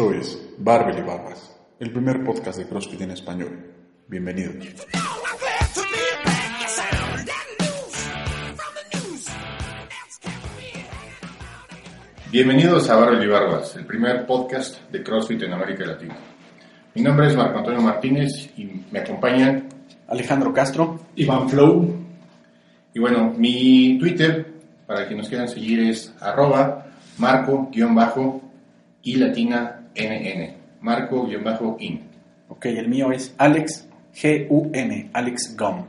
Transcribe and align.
Esto 0.00 0.14
es 0.14 0.40
Barbel 0.56 0.98
y 0.98 1.02
Barbas, 1.02 1.60
el 1.78 1.92
primer 1.92 2.24
podcast 2.24 2.56
de 2.56 2.66
CrossFit 2.66 3.02
en 3.02 3.10
español. 3.10 3.50
Bienvenidos. 4.08 4.54
Bienvenidos 12.32 12.88
a 12.88 12.96
Barbel 12.96 13.24
y 13.24 13.26
Barbas, 13.26 13.76
el 13.76 13.84
primer 13.84 14.24
podcast 14.24 14.90
de 14.90 15.02
CrossFit 15.02 15.42
en 15.42 15.52
América 15.52 15.84
Latina. 15.84 16.16
Mi 16.94 17.02
nombre 17.02 17.26
es 17.26 17.36
Marco 17.36 17.58
Antonio 17.58 17.82
Martínez 17.82 18.54
y 18.56 18.82
me 18.90 19.00
acompañan 19.00 19.68
Alejandro 20.08 20.54
Castro. 20.54 20.98
Iván 21.16 21.50
Flow. 21.50 21.94
Y 22.94 22.98
bueno, 22.98 23.34
mi 23.36 23.98
Twitter, 23.98 24.50
para 24.86 25.06
que 25.06 25.14
nos 25.14 25.28
quieran 25.28 25.50
seguir, 25.50 25.80
es 25.80 26.14
arroba 26.20 26.86
marco-y 27.18 27.76
latina 29.16 29.76
nn. 29.94 30.54
Marco-in. 30.80 32.00
Ok, 32.48 32.66
el 32.66 32.88
mío 32.88 33.12
es 33.12 33.34
Alex 33.38 33.86
G-U-M, 34.14 35.10
Alex 35.12 35.56
Gum. 35.56 35.84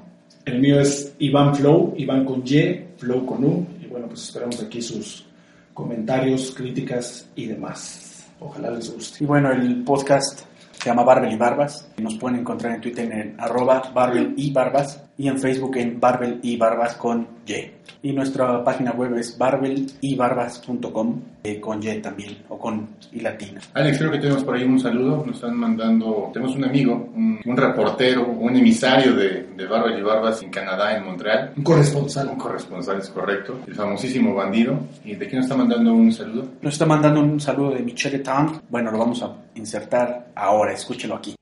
El 0.46 0.60
mío 0.60 0.80
es 0.80 1.16
Iván 1.20 1.56
Flow, 1.56 1.94
Iván 1.98 2.26
con 2.26 2.44
Y, 2.46 2.86
Flow 2.98 3.26
con 3.26 3.44
U. 3.44 3.66
Y 3.82 3.88
bueno, 3.88 4.08
pues 4.08 4.24
esperamos 4.26 4.62
aquí 4.62 4.82
sus 4.82 5.26
comentarios, 5.74 6.54
críticas 6.56 7.30
y 7.36 7.46
demás. 7.46 8.28
Ojalá 8.40 8.72
les 8.72 8.94
guste. 8.94 9.24
Y 9.24 9.28
bueno, 9.28 9.52
el 9.52 9.84
podcast 9.84 10.42
se 10.72 10.90
llama 10.90 11.04
Barbel 11.04 11.32
y 11.32 11.38
Barbas. 11.38 11.88
Nos 11.98 12.16
pueden 12.16 12.40
encontrar 12.40 12.76
en 12.76 12.82
Twitter 12.82 13.12
en 13.12 13.40
arroba 13.40 13.92
Barbel 13.94 14.34
y 14.36 14.52
Barbas 14.52 15.04
y 15.22 15.28
en 15.28 15.38
Facebook 15.38 15.78
en 15.78 16.00
Barbel 16.00 16.40
y 16.42 16.58
Barbas 16.58 16.96
con 16.96 17.28
Y. 17.46 17.54
Y 18.02 18.12
nuestra 18.12 18.64
página 18.64 18.92
web 18.92 19.16
es 19.18 19.38
barbelybarbas.com 19.38 21.22
eh, 21.44 21.60
con 21.60 21.84
Y 21.84 22.00
también 22.00 22.40
o 22.50 22.58
con 22.58 22.88
y 23.12 23.20
latina. 23.20 23.62
Alex, 23.76 24.00
creo 24.00 24.10
que 24.10 24.18
tenemos 24.18 24.44
por 24.44 24.56
ahí 24.56 24.64
un 24.64 24.80
saludo. 24.80 25.24
Nos 25.24 25.36
están 25.36 25.56
mandando, 25.56 26.32
tenemos 26.34 26.56
un 26.56 26.66
amigo, 26.66 27.12
un, 27.16 27.40
un 27.46 27.56
reportero, 27.56 28.26
un 28.26 28.56
emisario 28.56 29.14
de, 29.16 29.44
de 29.56 29.66
Barbel 29.68 30.00
y 30.00 30.02
Barbas 30.02 30.42
en 30.42 30.50
Canadá, 30.50 30.98
en 30.98 31.06
Montreal. 31.06 31.54
Un 31.56 31.64
corresponsal. 31.64 32.28
Un 32.30 32.38
corresponsal, 32.38 32.98
es 32.98 33.10
correcto. 33.10 33.60
El 33.68 33.76
famosísimo 33.76 34.34
bandido. 34.34 34.80
¿Y 35.06 35.14
de 35.14 35.28
quién 35.28 35.38
nos 35.38 35.46
está 35.46 35.56
mandando 35.56 35.94
un 35.94 36.12
saludo? 36.12 36.48
Nos 36.64 36.74
está 36.74 36.88
mandando 36.88 37.20
un 37.20 37.40
saludo 37.40 37.76
de 37.76 37.84
Michelle 37.84 38.20
Tang. 38.20 38.60
Bueno, 38.70 38.90
lo 38.90 38.98
vamos 38.98 39.22
a 39.22 39.32
insertar 39.54 40.32
ahora, 40.34 40.74
escúchelo 40.74 41.14
aquí. 41.14 41.36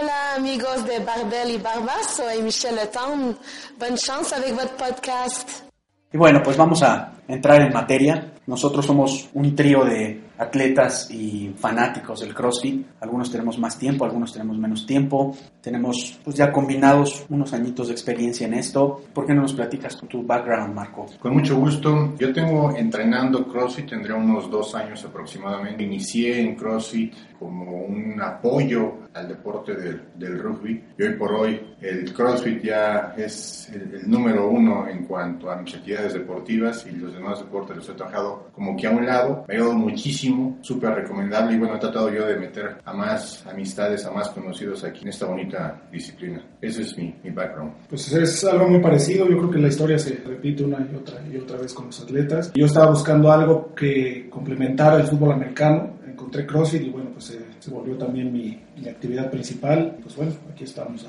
Hola 0.00 0.34
amigos 0.36 0.86
de 0.86 0.98
Barbel 1.00 1.50
y 1.50 1.58
Barbas, 1.58 2.16
soy 2.16 2.42
Michelle 2.42 2.76
Leton. 2.76 3.36
Bonne 3.78 3.98
chance 3.98 4.34
avec 4.34 4.54
votre 4.54 4.74
podcast. 4.74 5.64
Y 6.10 6.16
bueno, 6.16 6.40
pues 6.42 6.56
vamos 6.56 6.82
a 6.82 7.12
entrar 7.28 7.60
en 7.60 7.72
materia. 7.72 8.32
Nosotros 8.46 8.86
somos 8.86 9.28
un 9.34 9.54
trío 9.54 9.84
de 9.84 10.30
atletas 10.38 11.10
y 11.10 11.52
fanáticos 11.54 12.20
del 12.20 12.34
CrossFit. 12.34 12.86
Algunos 13.00 13.30
tenemos 13.30 13.58
más 13.58 13.78
tiempo, 13.78 14.06
algunos 14.06 14.32
tenemos 14.32 14.56
menos 14.56 14.86
tiempo. 14.86 15.36
Tenemos 15.60 16.18
pues 16.24 16.34
ya 16.34 16.50
combinados 16.50 17.26
unos 17.28 17.52
añitos 17.52 17.88
de 17.88 17.92
experiencia 17.92 18.46
en 18.46 18.54
esto. 18.54 19.02
¿Por 19.12 19.26
qué 19.26 19.34
no 19.34 19.42
nos 19.42 19.52
platicas 19.52 19.96
con 19.96 20.08
tu 20.08 20.22
background, 20.22 20.74
Marco? 20.74 21.06
Con 21.20 21.34
mucho 21.34 21.56
gusto. 21.56 22.14
Yo 22.18 22.32
tengo 22.32 22.74
entrenando 22.74 23.46
CrossFit, 23.46 23.90
tendré 23.90 24.14
unos 24.14 24.50
dos 24.50 24.74
años 24.74 25.04
aproximadamente. 25.04 25.84
Inicié 25.84 26.40
en 26.40 26.56
CrossFit 26.56 27.12
como 27.40 27.86
un 27.86 28.20
apoyo 28.20 28.98
al 29.14 29.26
deporte 29.26 29.74
del, 29.74 30.02
del 30.14 30.38
rugby. 30.38 30.84
Y 30.98 31.02
hoy 31.02 31.14
por 31.14 31.32
hoy 31.32 31.60
el 31.80 32.12
CrossFit 32.12 32.62
ya 32.62 33.14
es 33.16 33.70
el, 33.74 33.94
el, 33.94 34.10
número 34.10 34.48
uno 34.48 34.86
en 34.86 35.04
cuanto 35.06 35.50
a 35.50 35.56
mis 35.56 35.74
actividades 35.74 36.12
deportivas 36.12 36.86
y 36.86 36.94
los 36.96 37.14
demás 37.14 37.40
deportes 37.40 37.76
los 37.76 37.88
he 37.88 37.94
trabajado 37.94 38.50
como 38.52 38.76
que 38.76 38.86
a 38.86 38.90
un 38.90 39.06
lado. 39.06 39.44
Me 39.48 39.54
ha 39.54 39.56
ayudado 39.56 39.78
muchísimo, 39.78 40.58
súper 40.60 40.94
recomendable 40.94 41.54
y 41.54 41.58
bueno, 41.58 41.76
he 41.76 41.78
tratado 41.78 42.12
yo 42.12 42.26
de 42.26 42.36
meter 42.36 42.76
a 42.84 42.92
más 42.92 43.44
amistades, 43.46 44.04
a 44.04 44.10
más 44.10 44.28
conocidos 44.28 44.84
aquí 44.84 45.02
en 45.02 45.08
esta 45.08 45.26
bonita 45.26 45.80
disciplina. 45.90 46.44
Ese 46.60 46.82
es 46.82 46.96
mi, 46.96 47.14
mi 47.24 47.30
background. 47.30 47.72
Pues 47.88 48.12
es 48.12 48.44
algo 48.44 48.68
muy 48.68 48.80
parecido, 48.80 49.26
yo 49.26 49.38
creo 49.38 49.50
que 49.50 49.58
la 49.58 49.68
historia 49.68 49.98
se 49.98 50.14
repite 50.16 50.62
una 50.62 50.86
y 50.92 50.94
otra 50.94 51.20
y 51.26 51.38
otra 51.38 51.56
vez 51.56 51.72
con 51.72 51.86
los 51.86 52.00
atletas. 52.02 52.52
Yo 52.54 52.66
estaba 52.66 52.90
buscando 52.90 53.32
algo 53.32 53.74
que 53.74 54.28
complementara 54.28 54.98
el 54.98 55.06
fútbol 55.06 55.32
americano, 55.32 55.99
encontré 56.20 56.46
CrossFit 56.46 56.82
y 56.82 56.90
bueno, 56.90 57.10
pues 57.12 57.24
se, 57.24 57.40
se 57.58 57.70
volvió 57.70 57.96
también 57.96 58.32
mi, 58.32 58.60
mi, 58.80 58.88
actividad 58.88 59.30
principal. 59.30 59.96
Pues 60.02 60.16
bueno, 60.16 60.32
aquí 60.52 60.64
estamos. 60.64 61.06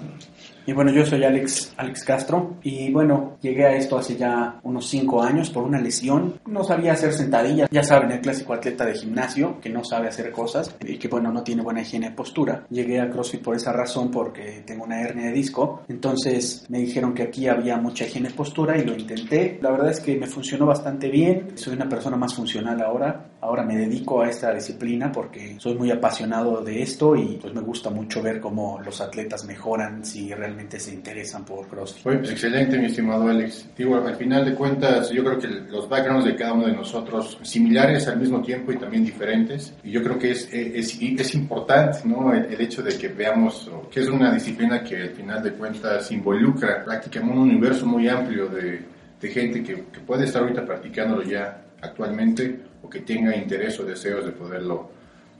Y 0.66 0.74
bueno, 0.74 0.92
yo 0.92 1.06
soy 1.06 1.24
Alex, 1.24 1.74
Alex 1.78 2.04
Castro 2.04 2.58
y 2.62 2.92
bueno, 2.92 3.38
llegué 3.42 3.66
a 3.66 3.76
esto 3.76 3.98
hace 3.98 4.16
ya 4.16 4.60
unos 4.64 4.88
5 4.88 5.24
años 5.24 5.50
por 5.50 5.64
una 5.64 5.80
lesión. 5.82 6.40
No 6.46 6.64
sabía 6.64 6.94
hacer 6.94 7.14
sentadillas, 7.14 7.70
ya 7.72 7.84
saben, 7.84 8.12
el 8.12 8.22
clásico 8.22 8.54
atleta 8.54 8.86
de 8.86 8.94
gimnasio 8.94 9.60
que 9.60 9.70
no 9.70 9.84
sabe 9.84 10.08
hacer 10.08 10.32
cosas 10.32 10.76
y 10.86 10.98
que 10.98 11.08
bueno, 11.08 11.32
no 11.32 11.44
tiene 11.44 11.64
buena 11.64 11.82
higiene 11.82 12.10
de 12.10 12.16
postura. 12.16 12.66
Llegué 12.70 13.00
a 13.00 13.10
CrossFit 13.10 13.42
por 13.42 13.56
esa 13.56 13.74
razón 13.74 14.12
porque 14.12 14.64
tengo 14.66 14.84
una 14.84 15.02
hernia 15.02 15.28
de 15.28 15.34
disco. 15.34 15.82
Entonces 15.88 16.66
me 16.70 16.80
dijeron 16.80 17.14
que 17.14 17.24
aquí 17.24 17.48
había 17.48 17.78
mucha 17.78 18.06
higiene 18.06 18.30
de 18.30 18.36
postura 18.36 18.78
y 18.78 18.86
lo 18.86 18.96
intenté. 18.96 19.58
La 19.62 19.72
verdad 19.72 19.90
es 19.90 20.00
que 20.00 20.16
me 20.16 20.28
funcionó 20.28 20.68
bastante 20.68 21.10
bien. 21.10 21.54
Soy 21.56 21.74
una 21.74 21.90
persona 21.90 22.18
más 22.18 22.36
funcional 22.36 22.82
ahora. 22.82 23.32
Ahora 23.42 23.64
me 23.64 23.76
dedico 23.76 24.22
a 24.22 24.30
esta 24.30 24.54
disciplina 24.54 25.12
porque 25.12 25.56
soy 25.60 25.76
muy 25.76 25.90
apasionado 25.90 26.62
de 26.64 26.84
esto 26.84 27.16
y 27.16 27.40
pues 27.42 27.54
me 27.54 27.61
gusta 27.62 27.90
mucho 27.90 28.22
ver 28.22 28.40
cómo 28.40 28.80
los 28.84 29.02
atletas 29.02 29.46
mejoran 29.46 30.06
si 30.06 30.34
realmente 30.34 30.80
se 30.80 30.94
interesan 30.94 31.46
por 31.46 31.68
CrossFit. 31.68 32.04
Pues 32.04 32.30
excelente, 32.32 32.78
mi 32.78 32.86
estimado 32.86 33.28
Alex. 33.28 33.68
Digo, 33.78 33.96
al 33.96 34.16
final 34.16 34.46
de 34.46 34.56
cuentas, 34.56 35.10
yo 35.12 35.24
creo 35.24 35.40
que 35.40 35.48
los 35.48 35.88
backgrounds 35.88 36.26
de 36.26 36.36
cada 36.36 36.54
uno 36.54 36.68
de 36.68 36.74
nosotros 36.74 37.38
similares 37.42 38.08
al 38.08 38.20
mismo 38.20 38.42
tiempo 38.42 38.72
y 38.72 38.78
también 38.78 39.06
diferentes. 39.06 39.74
Y 39.84 39.92
yo 39.92 40.04
creo 40.04 40.18
que 40.18 40.32
es, 40.32 40.50
es, 40.52 41.00
es 41.02 41.36
importante 41.36 41.82
¿no? 42.06 42.34
El, 42.34 42.46
el, 42.46 42.62
hecho 42.62 42.82
de 42.82 42.98
que 42.98 43.08
veamos 43.08 43.70
que 43.90 44.02
es 44.02 44.08
una 44.08 44.34
disciplina 44.34 44.84
que 44.84 45.02
al 45.02 45.10
final 45.10 45.44
de 45.44 45.54
cuentas 45.54 46.12
involucra 46.12 46.84
prácticamente 46.84 47.22
un 47.22 47.50
universo 47.50 47.86
muy 47.86 48.08
amplio 48.08 48.48
de, 48.48 48.82
de 49.20 49.30
gente 49.30 49.64
que, 49.64 49.86
que 49.92 50.00
puede 50.00 50.26
estar 50.26 50.42
ahorita 50.42 50.66
practicándolo 50.66 51.24
ya 51.24 51.62
actualmente 51.82 52.60
o 52.82 52.90
que 52.90 53.02
tenga 53.02 53.36
interés 53.36 53.80
o 53.80 53.84
deseos 53.84 54.26
de 54.26 54.32
poderlo 54.32 54.90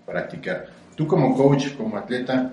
practicar. 0.06 0.68
Tú 0.96 1.08
como 1.08 1.36
coach, 1.36 1.76
como 1.76 1.98
atleta, 1.98 2.52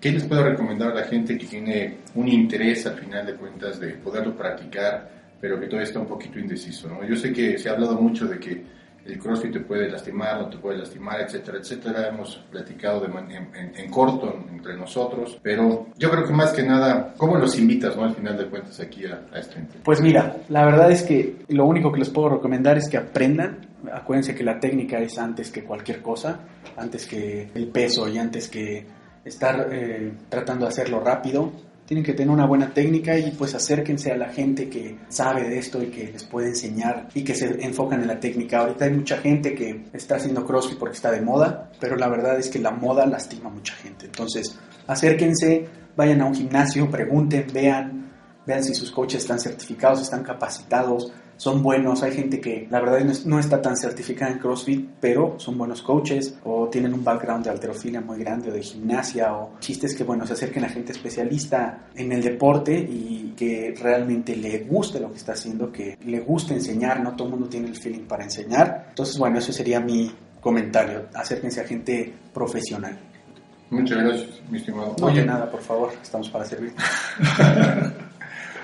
¿Qué 0.00 0.12
les 0.12 0.24
puedo 0.24 0.44
recomendar 0.44 0.90
a 0.90 0.94
la 0.94 1.04
gente 1.04 1.38
que 1.38 1.46
tiene 1.46 1.96
un 2.14 2.28
interés 2.28 2.86
al 2.86 2.96
final 2.96 3.24
de 3.26 3.34
cuentas 3.34 3.80
de 3.80 3.88
poderlo 3.94 4.36
practicar, 4.36 5.10
pero 5.40 5.58
que 5.58 5.66
todavía 5.66 5.88
está 5.88 6.00
un 6.00 6.06
poquito 6.06 6.38
indeciso? 6.38 6.88
¿no? 6.88 7.04
Yo 7.04 7.16
sé 7.16 7.32
que 7.32 7.58
se 7.58 7.68
ha 7.68 7.72
hablado 7.72 7.94
mucho 7.94 8.26
de 8.26 8.38
que 8.38 8.62
el 9.06 9.18
CrossFit 9.18 9.52
te 9.52 9.60
puede 9.60 9.88
lastimar, 9.88 10.40
no 10.40 10.48
te 10.48 10.58
puede 10.58 10.78
lastimar, 10.78 11.20
etcétera, 11.20 11.58
etcétera. 11.58 12.08
Hemos 12.08 12.36
platicado 12.50 13.00
de 13.00 13.06
en, 13.06 13.72
en, 13.76 13.90
corto 13.90 14.34
entre 14.50 14.76
nosotros, 14.76 15.38
pero 15.42 15.86
yo 15.96 16.10
creo 16.10 16.24
que 16.26 16.32
más 16.32 16.52
que 16.52 16.62
nada, 16.62 17.14
¿cómo 17.16 17.36
los 17.36 17.58
invitas, 17.58 17.96
no, 17.96 18.04
al 18.04 18.14
final 18.14 18.36
de 18.36 18.46
cuentas, 18.46 18.78
aquí 18.80 19.06
a, 19.06 19.22
a 19.32 19.38
este 19.38 19.58
ente? 19.58 19.78
Pues 19.84 20.00
mira, 20.00 20.36
la 20.48 20.64
verdad 20.64 20.90
es 20.90 21.02
que 21.02 21.36
lo 21.48 21.66
único 21.66 21.92
que 21.92 22.00
les 22.00 22.10
puedo 22.10 22.30
recomendar 22.30 22.76
es 22.76 22.88
que 22.88 22.96
aprendan. 22.96 23.66
Acuérdense 23.92 24.34
que 24.34 24.42
la 24.42 24.58
técnica 24.58 24.98
es 24.98 25.18
antes 25.18 25.50
que 25.50 25.62
cualquier 25.62 26.02
cosa, 26.02 26.40
antes 26.76 27.06
que 27.06 27.50
el 27.54 27.68
peso 27.68 28.08
y 28.08 28.18
antes 28.18 28.48
que 28.48 28.84
estar 29.24 29.68
eh, 29.72 30.12
tratando 30.28 30.64
de 30.64 30.70
hacerlo 30.70 31.00
rápido. 31.00 31.52
Tienen 31.86 32.04
que 32.04 32.14
tener 32.14 32.34
una 32.34 32.46
buena 32.46 32.74
técnica 32.74 33.16
y 33.16 33.30
pues 33.30 33.54
acérquense 33.54 34.10
a 34.10 34.16
la 34.16 34.28
gente 34.28 34.68
que 34.68 34.98
sabe 35.08 35.48
de 35.48 35.58
esto 35.58 35.80
y 35.80 35.86
que 35.86 36.10
les 36.10 36.24
puede 36.24 36.48
enseñar 36.48 37.08
y 37.14 37.22
que 37.22 37.34
se 37.34 37.64
enfocan 37.64 38.02
en 38.02 38.08
la 38.08 38.18
técnica. 38.18 38.58
Ahorita 38.58 38.86
hay 38.86 38.92
mucha 38.92 39.18
gente 39.18 39.54
que 39.54 39.84
está 39.92 40.16
haciendo 40.16 40.44
CrossFit 40.44 40.78
porque 40.78 40.96
está 40.96 41.12
de 41.12 41.20
moda, 41.20 41.70
pero 41.78 41.94
la 41.94 42.08
verdad 42.08 42.38
es 42.38 42.48
que 42.48 42.58
la 42.58 42.72
moda 42.72 43.06
lastima 43.06 43.48
a 43.48 43.52
mucha 43.52 43.74
gente. 43.74 44.06
Entonces, 44.06 44.58
acérquense, 44.88 45.68
vayan 45.96 46.20
a 46.22 46.26
un 46.26 46.34
gimnasio, 46.34 46.90
pregunten, 46.90 47.46
vean, 47.52 48.10
vean 48.44 48.64
si 48.64 48.74
sus 48.74 48.90
coaches 48.90 49.22
están 49.22 49.38
certificados, 49.38 50.02
están 50.02 50.24
capacitados, 50.24 51.12
son 51.36 51.62
buenos, 51.62 52.02
hay 52.02 52.12
gente 52.12 52.40
que 52.40 52.66
la 52.70 52.80
verdad 52.80 53.00
no 53.24 53.38
está 53.38 53.60
tan 53.60 53.76
certificada 53.76 54.32
en 54.32 54.38
CrossFit, 54.38 54.88
pero 55.00 55.34
son 55.38 55.58
buenos 55.58 55.82
coaches 55.82 56.38
o 56.44 56.68
tienen 56.68 56.94
un 56.94 57.04
background 57.04 57.44
de 57.44 57.50
alterofilia 57.50 58.00
muy 58.00 58.18
grande 58.18 58.50
o 58.50 58.52
de 58.52 58.62
gimnasia 58.62 59.34
o 59.34 59.58
chistes 59.60 59.94
que 59.94 60.04
bueno, 60.04 60.26
se 60.26 60.32
acerquen 60.32 60.64
a 60.64 60.68
gente 60.68 60.92
especialista 60.92 61.88
en 61.94 62.12
el 62.12 62.22
deporte 62.22 62.76
y 62.78 63.34
que 63.36 63.74
realmente 63.78 64.34
le 64.34 64.60
guste 64.60 64.98
lo 64.98 65.10
que 65.10 65.18
está 65.18 65.32
haciendo, 65.32 65.70
que 65.70 65.98
le 66.04 66.20
guste 66.20 66.54
enseñar, 66.54 67.00
no 67.00 67.14
todo 67.14 67.28
el 67.28 67.34
mundo 67.34 67.48
tiene 67.48 67.68
el 67.68 67.76
feeling 67.76 68.06
para 68.06 68.24
enseñar. 68.24 68.86
Entonces, 68.88 69.18
bueno, 69.18 69.38
eso 69.38 69.52
sería 69.52 69.78
mi 69.78 70.10
comentario, 70.40 71.06
acérquense 71.14 71.60
a 71.60 71.64
gente 71.64 72.14
profesional. 72.32 72.98
Muchas 73.68 73.98
gracias, 73.98 74.28
mi 74.48 74.58
estimado. 74.58 74.94
No, 74.98 75.06
Oye, 75.06 75.24
nada, 75.24 75.50
por 75.50 75.60
favor, 75.60 75.92
estamos 76.00 76.30
para 76.30 76.44
servir. 76.44 76.72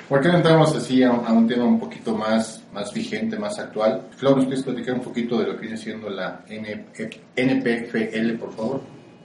¿Por 0.08 0.20
qué 0.20 0.28
no 0.28 0.36
entramos 0.36 0.74
así 0.74 1.02
a 1.02 1.10
a 1.10 1.32
un, 1.32 1.46
tema 1.46 1.64
un 1.64 1.80
poquito 1.80 2.16
más, 2.16 2.62
más 2.72 2.92
vigente, 2.92 3.38
más 3.38 3.58
actual? 3.58 4.02
Flor, 4.16 4.36
¿nos 4.36 4.46
quieres 4.46 4.64
platicar 4.64 4.94
un 4.94 5.00
poquito 5.00 5.38
de 5.38 5.46
lo 5.46 5.54
que 5.54 5.62
viene 5.62 5.76
siendo 5.76 6.10
la 6.10 6.44
NPFL, 6.48 8.32
por 8.38 8.52
favor? 8.52 8.80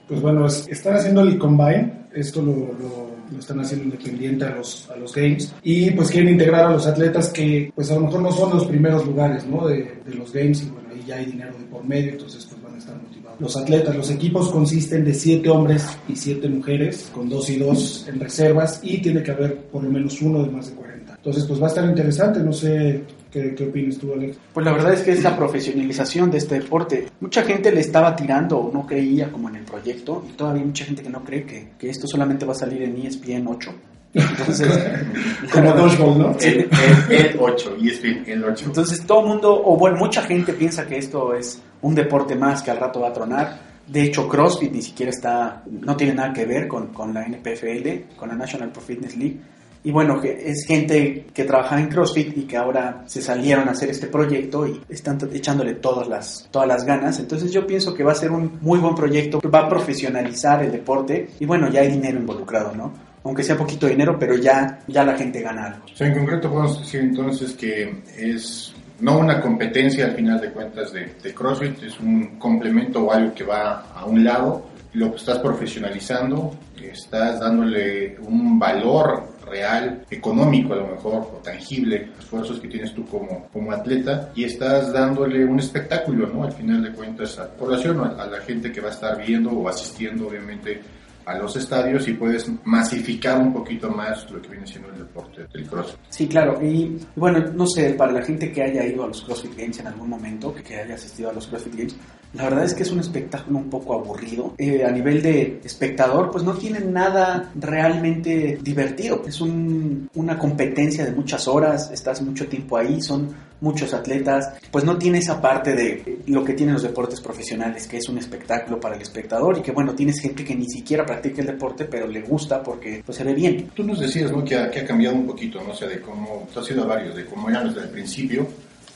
Pues 0.08 0.20
bueno, 0.20 0.46
es, 0.46 0.66
están 0.68 0.94
haciendo 0.96 1.20
el 1.22 1.38
Combine, 1.38 2.06
esto 2.14 2.40
lo, 2.40 2.52
lo, 2.52 3.10
lo 3.30 3.38
están 3.38 3.60
haciendo 3.60 3.84
independiente 3.84 4.44
a 4.46 4.56
los, 4.56 4.88
a 4.90 4.96
los 4.96 5.14
Games 5.14 5.54
y 5.62 5.90
pues 5.90 6.10
quieren 6.10 6.30
integrar 6.30 6.66
a 6.66 6.72
los 6.72 6.86
atletas 6.86 7.28
que 7.28 7.70
pues 7.74 7.90
a 7.90 7.94
lo 7.94 8.00
mejor 8.00 8.22
no 8.22 8.32
son 8.32 8.50
los 8.50 8.66
primeros 8.66 9.04
lugares 9.06 9.46
¿no? 9.46 9.66
de, 9.66 10.00
de 10.04 10.14
los 10.14 10.32
Games 10.32 10.62
y 10.62 10.70
bueno, 10.70 10.87
ya 11.08 11.16
hay 11.16 11.26
dinero 11.26 11.52
de 11.58 11.64
por 11.64 11.84
medio, 11.84 12.12
entonces 12.12 12.44
pues 12.44 12.62
van 12.62 12.74
a 12.74 12.78
estar 12.78 12.96
motivados. 13.00 13.40
Los 13.40 13.56
atletas, 13.56 13.96
los 13.96 14.10
equipos 14.10 14.50
consisten 14.50 15.04
de 15.04 15.14
siete 15.14 15.48
hombres 15.48 15.86
y 16.08 16.14
siete 16.14 16.48
mujeres, 16.48 17.10
con 17.12 17.28
dos 17.28 17.48
y 17.50 17.56
dos 17.56 18.06
en 18.08 18.20
reservas 18.20 18.80
y 18.82 18.98
tiene 18.98 19.22
que 19.22 19.30
haber 19.30 19.56
por 19.56 19.82
lo 19.82 19.90
menos 19.90 20.20
uno 20.22 20.42
de 20.42 20.50
más 20.50 20.68
de 20.68 20.76
40. 20.76 21.14
Entonces 21.14 21.44
pues 21.46 21.60
va 21.60 21.66
a 21.66 21.68
estar 21.68 21.84
interesante, 21.84 22.40
no 22.40 22.52
sé 22.52 23.02
¿Qué, 23.30 23.54
¿Qué, 23.54 23.64
opinas 23.64 23.98
tú, 23.98 24.12
Alex? 24.14 24.38
Pues 24.54 24.64
la 24.64 24.72
verdad 24.72 24.94
es 24.94 25.02
que 25.02 25.12
es 25.12 25.22
la 25.22 25.36
profesionalización 25.36 26.30
de 26.30 26.38
este 26.38 26.60
deporte. 26.60 27.08
Mucha 27.20 27.42
gente 27.42 27.70
le 27.70 27.80
estaba 27.80 28.16
tirando 28.16 28.58
o 28.58 28.72
no 28.72 28.86
creía 28.86 29.30
como 29.30 29.50
en 29.50 29.56
el 29.56 29.64
proyecto 29.64 30.24
y 30.28 30.32
todavía 30.32 30.62
hay 30.62 30.68
mucha 30.68 30.86
gente 30.86 31.02
que 31.02 31.10
no 31.10 31.22
cree 31.22 31.44
que, 31.44 31.72
que 31.78 31.90
esto 31.90 32.06
solamente 32.06 32.46
va 32.46 32.52
a 32.52 32.56
salir 32.56 32.82
en 32.82 32.96
ESPN 32.96 33.46
8. 33.46 33.70
Entonces, 34.14 34.68
como 35.52 35.72
dodgeball, 35.72 36.18
¿no? 36.18 36.36
El, 36.40 36.68
el, 37.10 37.12
el 37.12 37.36
8, 37.38 37.76
ESPN, 37.82 38.30
el 38.30 38.44
8. 38.44 38.64
Entonces 38.66 39.06
todo 39.06 39.20
el 39.20 39.26
mundo, 39.28 39.62
o 39.64 39.76
bueno, 39.76 39.96
mucha 39.98 40.22
gente 40.22 40.52
piensa 40.52 40.86
que 40.86 40.98
esto 40.98 41.34
es 41.34 41.60
un 41.82 41.94
deporte 41.94 42.34
más 42.34 42.62
que 42.62 42.70
al 42.70 42.78
rato 42.78 43.00
va 43.00 43.08
a 43.08 43.12
tronar. 43.12 43.68
De 43.86 44.02
hecho, 44.02 44.28
CrossFit 44.28 44.72
ni 44.72 44.82
siquiera 44.82 45.10
está, 45.10 45.62
no 45.66 45.96
tiene 45.96 46.14
nada 46.14 46.32
que 46.32 46.44
ver 46.44 46.68
con, 46.68 46.88
con 46.88 47.14
la 47.14 47.24
NPFL, 47.24 48.16
con 48.16 48.28
la 48.28 48.34
National 48.34 48.70
Pro 48.70 48.82
Fitness 48.82 49.16
League. 49.16 49.38
Y 49.84 49.92
bueno, 49.92 50.20
que 50.20 50.50
es 50.50 50.66
gente 50.66 51.26
que 51.32 51.44
trabajaba 51.44 51.80
en 51.80 51.88
CrossFit 51.88 52.36
y 52.36 52.42
que 52.42 52.56
ahora 52.56 53.04
se 53.06 53.22
salieron 53.22 53.68
a 53.68 53.70
hacer 53.70 53.88
este 53.88 54.08
proyecto 54.08 54.66
y 54.66 54.80
están 54.88 55.18
echándole 55.32 55.74
todas 55.74 56.08
las, 56.08 56.48
todas 56.50 56.66
las 56.66 56.84
ganas. 56.84 57.18
Entonces 57.20 57.52
yo 57.52 57.66
pienso 57.66 57.94
que 57.94 58.02
va 58.02 58.12
a 58.12 58.16
ser 58.16 58.30
un 58.32 58.58
muy 58.60 58.80
buen 58.80 58.94
proyecto, 58.94 59.40
va 59.48 59.60
a 59.60 59.68
profesionalizar 59.68 60.64
el 60.64 60.72
deporte 60.72 61.30
y 61.38 61.46
bueno, 61.46 61.70
ya 61.70 61.80
hay 61.80 61.88
dinero 61.88 62.18
involucrado, 62.18 62.74
¿no? 62.74 63.07
Aunque 63.28 63.42
sea 63.42 63.58
poquito 63.58 63.86
dinero, 63.86 64.16
pero 64.18 64.36
ya, 64.36 64.78
ya 64.86 65.04
la 65.04 65.14
gente 65.14 65.42
gana 65.42 65.66
algo. 65.66 65.84
O 65.84 65.94
sea, 65.94 66.06
en 66.06 66.14
concreto 66.14 66.50
podemos 66.50 66.80
decir 66.80 67.02
entonces 67.02 67.52
que 67.52 68.02
es 68.16 68.74
no 69.00 69.18
una 69.18 69.38
competencia 69.38 70.06
al 70.06 70.12
final 70.12 70.40
de 70.40 70.50
cuentas 70.50 70.94
de, 70.94 71.12
de 71.22 71.34
CrossFit, 71.34 71.82
es 71.82 72.00
un 72.00 72.38
complemento 72.38 73.04
o 73.04 73.12
algo 73.12 73.34
que 73.34 73.44
va 73.44 73.82
a 73.94 74.06
un 74.06 74.24
lado, 74.24 74.70
lo 74.94 75.14
estás 75.14 75.40
profesionalizando, 75.40 76.56
estás 76.82 77.38
dándole 77.38 78.16
un 78.20 78.58
valor 78.58 79.34
real, 79.44 80.06
económico 80.10 80.72
a 80.72 80.76
lo 80.76 80.86
mejor, 80.86 81.16
o 81.16 81.40
tangible, 81.44 82.10
esfuerzos 82.18 82.58
que 82.58 82.68
tienes 82.68 82.94
tú 82.94 83.04
como, 83.04 83.46
como 83.52 83.72
atleta, 83.72 84.30
y 84.34 84.44
estás 84.44 84.90
dándole 84.90 85.44
un 85.44 85.58
espectáculo, 85.58 86.26
¿no? 86.28 86.44
Al 86.44 86.52
final 86.52 86.82
de 86.82 86.92
cuentas, 86.92 87.38
a 87.38 87.42
la 87.42 87.50
población, 87.50 88.00
a, 88.00 88.22
a 88.22 88.26
la 88.26 88.40
gente 88.40 88.72
que 88.72 88.80
va 88.80 88.88
a 88.88 88.92
estar 88.92 89.22
viendo 89.22 89.50
o 89.50 89.68
asistiendo, 89.68 90.28
obviamente, 90.28 90.80
a 91.28 91.36
los 91.36 91.54
estadios 91.56 92.08
y 92.08 92.14
puedes 92.14 92.50
masificar 92.64 93.38
un 93.38 93.52
poquito 93.52 93.90
más 93.90 94.30
lo 94.30 94.40
que 94.40 94.48
viene 94.48 94.66
siendo 94.66 94.88
el 94.88 94.98
deporte 94.98 95.46
del 95.52 95.68
CrossFit. 95.68 95.98
Sí, 96.08 96.26
claro. 96.26 96.58
Y 96.62 96.98
bueno, 97.16 97.40
no 97.52 97.66
sé, 97.66 97.90
para 97.90 98.12
la 98.12 98.22
gente 98.22 98.50
que 98.50 98.62
haya 98.62 98.86
ido 98.86 99.04
a 99.04 99.08
los 99.08 99.22
CrossFit 99.22 99.54
Games 99.54 99.78
en 99.80 99.88
algún 99.88 100.08
momento, 100.08 100.54
que 100.54 100.80
haya 100.80 100.94
asistido 100.94 101.28
a 101.28 101.34
los 101.34 101.46
CrossFit 101.46 101.74
Games, 101.74 101.96
la 102.34 102.44
verdad 102.44 102.64
es 102.64 102.74
que 102.74 102.82
es 102.82 102.90
un 102.90 103.00
espectáculo 103.00 103.58
un 103.58 103.70
poco 103.70 103.94
aburrido. 103.94 104.54
Eh, 104.58 104.84
a 104.84 104.90
nivel 104.90 105.22
de 105.22 105.60
espectador, 105.64 106.30
pues 106.30 106.44
no 106.44 106.54
tiene 106.54 106.80
nada 106.80 107.50
realmente 107.54 108.58
divertido. 108.62 109.22
Es 109.26 109.40
un, 109.40 110.10
una 110.14 110.38
competencia 110.38 111.04
de 111.04 111.12
muchas 111.12 111.48
horas, 111.48 111.90
estás 111.90 112.20
mucho 112.22 112.46
tiempo 112.46 112.76
ahí, 112.76 113.00
son 113.00 113.34
muchos 113.60 113.92
atletas, 113.92 114.52
pues 114.70 114.84
no 114.84 114.96
tiene 114.98 115.18
esa 115.18 115.40
parte 115.40 115.74
de 115.74 116.20
lo 116.26 116.44
que 116.44 116.52
tienen 116.52 116.74
los 116.74 116.82
deportes 116.82 117.20
profesionales, 117.20 117.88
que 117.88 117.96
es 117.96 118.08
un 118.08 118.18
espectáculo 118.18 118.78
para 118.78 118.94
el 118.94 119.02
espectador 119.02 119.58
y 119.58 119.62
que 119.62 119.72
bueno, 119.72 119.94
tienes 119.94 120.20
gente 120.20 120.44
que 120.44 120.54
ni 120.54 120.68
siquiera 120.68 121.04
practica 121.04 121.40
el 121.40 121.48
deporte, 121.48 121.86
pero 121.86 122.06
le 122.06 122.20
gusta 122.20 122.62
porque 122.62 123.02
pues 123.04 123.18
se 123.18 123.24
ve 123.24 123.34
bien. 123.34 123.70
Tú 123.74 123.82
nos 123.82 123.98
decías, 123.98 124.30
¿no? 124.30 124.44
Que 124.44 124.56
ha, 124.56 124.70
cambiado 124.70 125.16
un 125.16 125.26
poquito, 125.26 125.60
no 125.66 125.74
sé, 125.74 125.88
de 125.88 126.00
cómo, 126.00 126.48
tú 126.52 126.60
has 126.60 126.70
ido 126.70 126.84
a 126.84 126.86
varios, 126.86 127.16
de 127.16 127.24
cómo 127.24 127.48
eran 127.50 127.68
desde 127.68 127.82
el 127.82 127.90
principio 127.90 128.46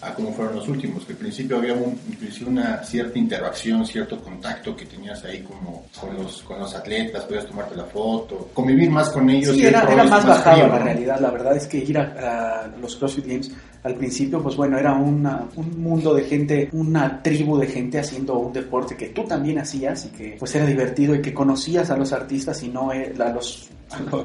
a 0.02 0.12
cómo 0.14 0.32
fueron 0.32 0.56
los 0.56 0.68
últimos, 0.68 1.04
que 1.04 1.12
al 1.12 1.18
principio 1.18 1.58
había 1.58 1.74
un, 1.74 1.96
inclusive 2.10 2.50
una 2.50 2.82
cierta 2.82 3.18
interacción, 3.18 3.86
cierto 3.86 4.20
contacto 4.20 4.74
que 4.74 4.84
tenías 4.84 5.24
ahí 5.24 5.42
como 5.42 5.86
con 5.98 6.14
los, 6.16 6.42
con 6.42 6.58
los 6.58 6.74
atletas, 6.74 7.24
podías 7.24 7.46
tomarte 7.46 7.76
la 7.76 7.84
foto, 7.84 8.50
convivir 8.52 8.90
más 8.90 9.10
con 9.10 9.30
ellos. 9.30 9.54
Sí, 9.54 9.64
era, 9.64 9.82
era 9.84 10.02
más 10.04 10.26
bajado 10.26 10.66
la 10.66 10.78
realidad, 10.78 11.20
la 11.20 11.30
verdad 11.30 11.56
es 11.56 11.68
que 11.68 11.78
ir 11.78 11.96
a, 11.96 12.64
a, 12.64 12.66
los 12.80 12.96
CrossFit 12.96 13.26
Games 13.26 13.52
al 13.84 13.94
principio, 13.94 14.42
pues 14.42 14.56
bueno, 14.56 14.76
era 14.76 14.92
una, 14.94 15.48
un 15.56 15.82
mundo 15.82 16.14
de 16.14 16.24
gente, 16.24 16.68
una 16.72 17.22
tribu 17.22 17.58
de 17.58 17.66
gente 17.66 17.98
haciendo 17.98 18.38
un 18.38 18.52
deporte 18.52 18.96
que 18.96 19.08
tú 19.08 19.24
también 19.24 19.58
hacías 19.58 20.06
y 20.06 20.08
que 20.10 20.36
pues 20.38 20.54
era 20.54 20.66
divertido 20.66 21.14
y 21.14 21.22
que 21.22 21.32
conocías 21.32 21.90
a 21.90 21.96
los 21.96 22.12
artistas 22.12 22.62
y 22.62 22.68
no 22.68 22.90
a 22.90 23.32
los, 23.32 23.70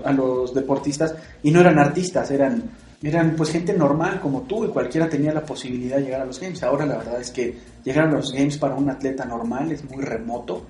a 0.04 0.12
los 0.12 0.54
deportistas 0.54 1.16
y 1.44 1.52
no 1.52 1.62
eran 1.62 1.80
artistas, 1.80 2.30
eran 2.32 2.64
eran 3.02 3.36
pues 3.36 3.52
gente 3.52 3.74
normal 3.74 4.20
como 4.20 4.42
tú 4.42 4.66
y 4.66 4.70
cualquiera 4.70 5.08
tenía 5.08 5.34
la 5.34 5.44
posibilidad 5.44 5.98
de 5.98 6.04
llegar 6.04 6.22
a 6.22 6.26
los 6.26 6.40
games. 6.40 6.64
Ahora 6.64 6.86
la 6.86 6.98
verdad 6.98 7.22
es 7.22 7.32
que 7.32 7.58
llegar 7.84 8.08
a 8.08 8.12
los 8.12 8.34
games 8.34 8.58
para 8.58 8.76
un 8.76 8.90
atleta 8.90 9.26
normal 9.26 9.72
es 9.72 9.84
muy 9.90 10.04
remoto, 10.04 10.66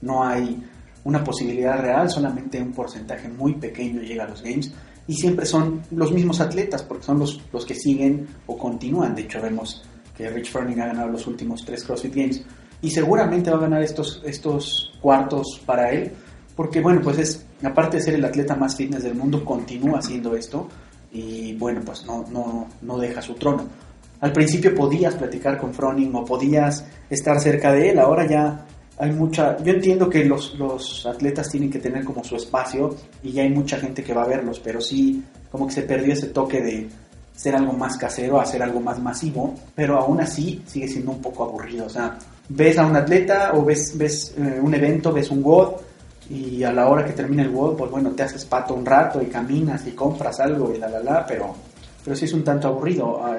no 0.00 0.24
hay 0.24 0.62
una 1.04 1.24
posibilidad 1.24 1.80
real, 1.80 2.08
solamente 2.08 2.60
un 2.60 2.72
porcentaje 2.72 3.28
muy 3.28 3.54
pequeño 3.54 4.00
llega 4.00 4.24
a 4.24 4.28
los 4.28 4.42
games 4.42 4.72
y 5.08 5.14
siempre 5.14 5.44
son 5.44 5.82
los 5.90 6.12
mismos 6.12 6.40
atletas 6.40 6.84
porque 6.84 7.04
son 7.04 7.18
los, 7.18 7.40
los 7.52 7.66
que 7.66 7.74
siguen 7.74 8.28
o 8.46 8.56
continúan. 8.56 9.14
De 9.14 9.22
hecho 9.22 9.42
vemos 9.42 9.82
que 10.16 10.30
Rich 10.30 10.50
Froning 10.50 10.80
ha 10.80 10.86
ganado 10.86 11.08
los 11.08 11.26
últimos 11.26 11.64
tres 11.64 11.82
CrossFit 11.82 12.14
Games 12.14 12.44
y 12.80 12.90
seguramente 12.90 13.50
va 13.50 13.56
a 13.56 13.60
ganar 13.60 13.82
estos, 13.82 14.22
estos 14.24 14.92
cuartos 15.00 15.60
para 15.66 15.90
él 15.90 16.12
porque 16.54 16.80
bueno 16.80 17.00
pues 17.02 17.18
es 17.18 17.46
aparte 17.62 17.96
de 17.96 18.02
ser 18.02 18.14
el 18.14 18.24
atleta 18.24 18.54
más 18.54 18.76
fitness 18.76 19.04
del 19.04 19.14
mundo 19.14 19.44
continúa 19.44 20.00
haciendo 20.00 20.36
esto 20.36 20.68
y 21.12 21.54
bueno, 21.54 21.80
pues 21.84 22.04
no, 22.06 22.24
no, 22.30 22.66
no 22.80 22.98
deja 22.98 23.20
su 23.20 23.34
trono. 23.34 23.66
Al 24.20 24.32
principio 24.32 24.74
podías 24.74 25.14
platicar 25.14 25.58
con 25.58 25.74
Froning 25.74 26.14
o 26.14 26.24
podías 26.24 26.86
estar 27.10 27.40
cerca 27.40 27.72
de 27.72 27.90
él, 27.90 27.98
ahora 27.98 28.26
ya 28.26 28.64
hay 28.98 29.10
mucha... 29.12 29.56
Yo 29.62 29.72
entiendo 29.72 30.08
que 30.08 30.24
los, 30.24 30.54
los 30.54 31.04
atletas 31.06 31.48
tienen 31.50 31.70
que 31.70 31.80
tener 31.80 32.04
como 32.04 32.22
su 32.22 32.36
espacio 32.36 32.94
y 33.22 33.32
ya 33.32 33.42
hay 33.42 33.50
mucha 33.50 33.78
gente 33.78 34.02
que 34.02 34.14
va 34.14 34.22
a 34.22 34.28
verlos, 34.28 34.60
pero 34.60 34.80
sí 34.80 35.22
como 35.50 35.66
que 35.66 35.74
se 35.74 35.82
perdió 35.82 36.12
ese 36.12 36.28
toque 36.28 36.62
de 36.62 36.88
ser 37.34 37.56
algo 37.56 37.72
más 37.72 37.96
casero, 37.96 38.40
hacer 38.40 38.62
algo 38.62 38.80
más 38.80 39.00
masivo, 39.00 39.54
pero 39.74 39.98
aún 39.98 40.20
así 40.20 40.62
sigue 40.66 40.86
siendo 40.86 41.12
un 41.12 41.20
poco 41.20 41.44
aburrido. 41.44 41.86
O 41.86 41.90
sea, 41.90 42.16
ves 42.48 42.78
a 42.78 42.86
un 42.86 42.94
atleta 42.96 43.52
o 43.54 43.64
ves, 43.64 43.98
ves 43.98 44.34
eh, 44.38 44.60
un 44.62 44.74
evento, 44.74 45.12
ves 45.12 45.30
un 45.30 45.42
WOD 45.42 45.72
y 46.32 46.64
a 46.64 46.72
la 46.72 46.88
hora 46.88 47.04
que 47.04 47.12
termina 47.12 47.42
el 47.42 47.50
WOD, 47.50 47.76
pues 47.76 47.90
bueno, 47.90 48.10
te 48.10 48.22
haces 48.22 48.44
pato 48.46 48.74
un 48.74 48.86
rato 48.86 49.20
y 49.20 49.26
caminas 49.26 49.86
y 49.86 49.92
compras 49.92 50.40
algo 50.40 50.72
y 50.74 50.78
la 50.78 50.88
la 50.88 51.00
la, 51.00 51.26
pero, 51.26 51.54
pero 52.02 52.16
sí 52.16 52.24
es 52.24 52.32
un 52.32 52.42
tanto 52.42 52.68
aburrido 52.68 53.22
a, 53.22 53.36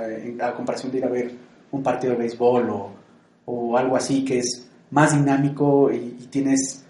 a 0.47 0.53
comparación 0.53 0.91
de 0.91 0.97
ir 0.99 1.05
a 1.05 1.09
ver 1.09 1.31
un 1.71 1.81
partido 1.81 2.13
de 2.13 2.19
béisbol 2.19 2.69
o, 2.69 2.91
o 3.45 3.77
algo 3.77 3.95
así 3.95 4.23
que 4.23 4.39
es 4.39 4.67
más 4.91 5.13
dinámico 5.13 5.91
y, 5.91 6.17
y, 6.21 6.27
tienes 6.29 6.83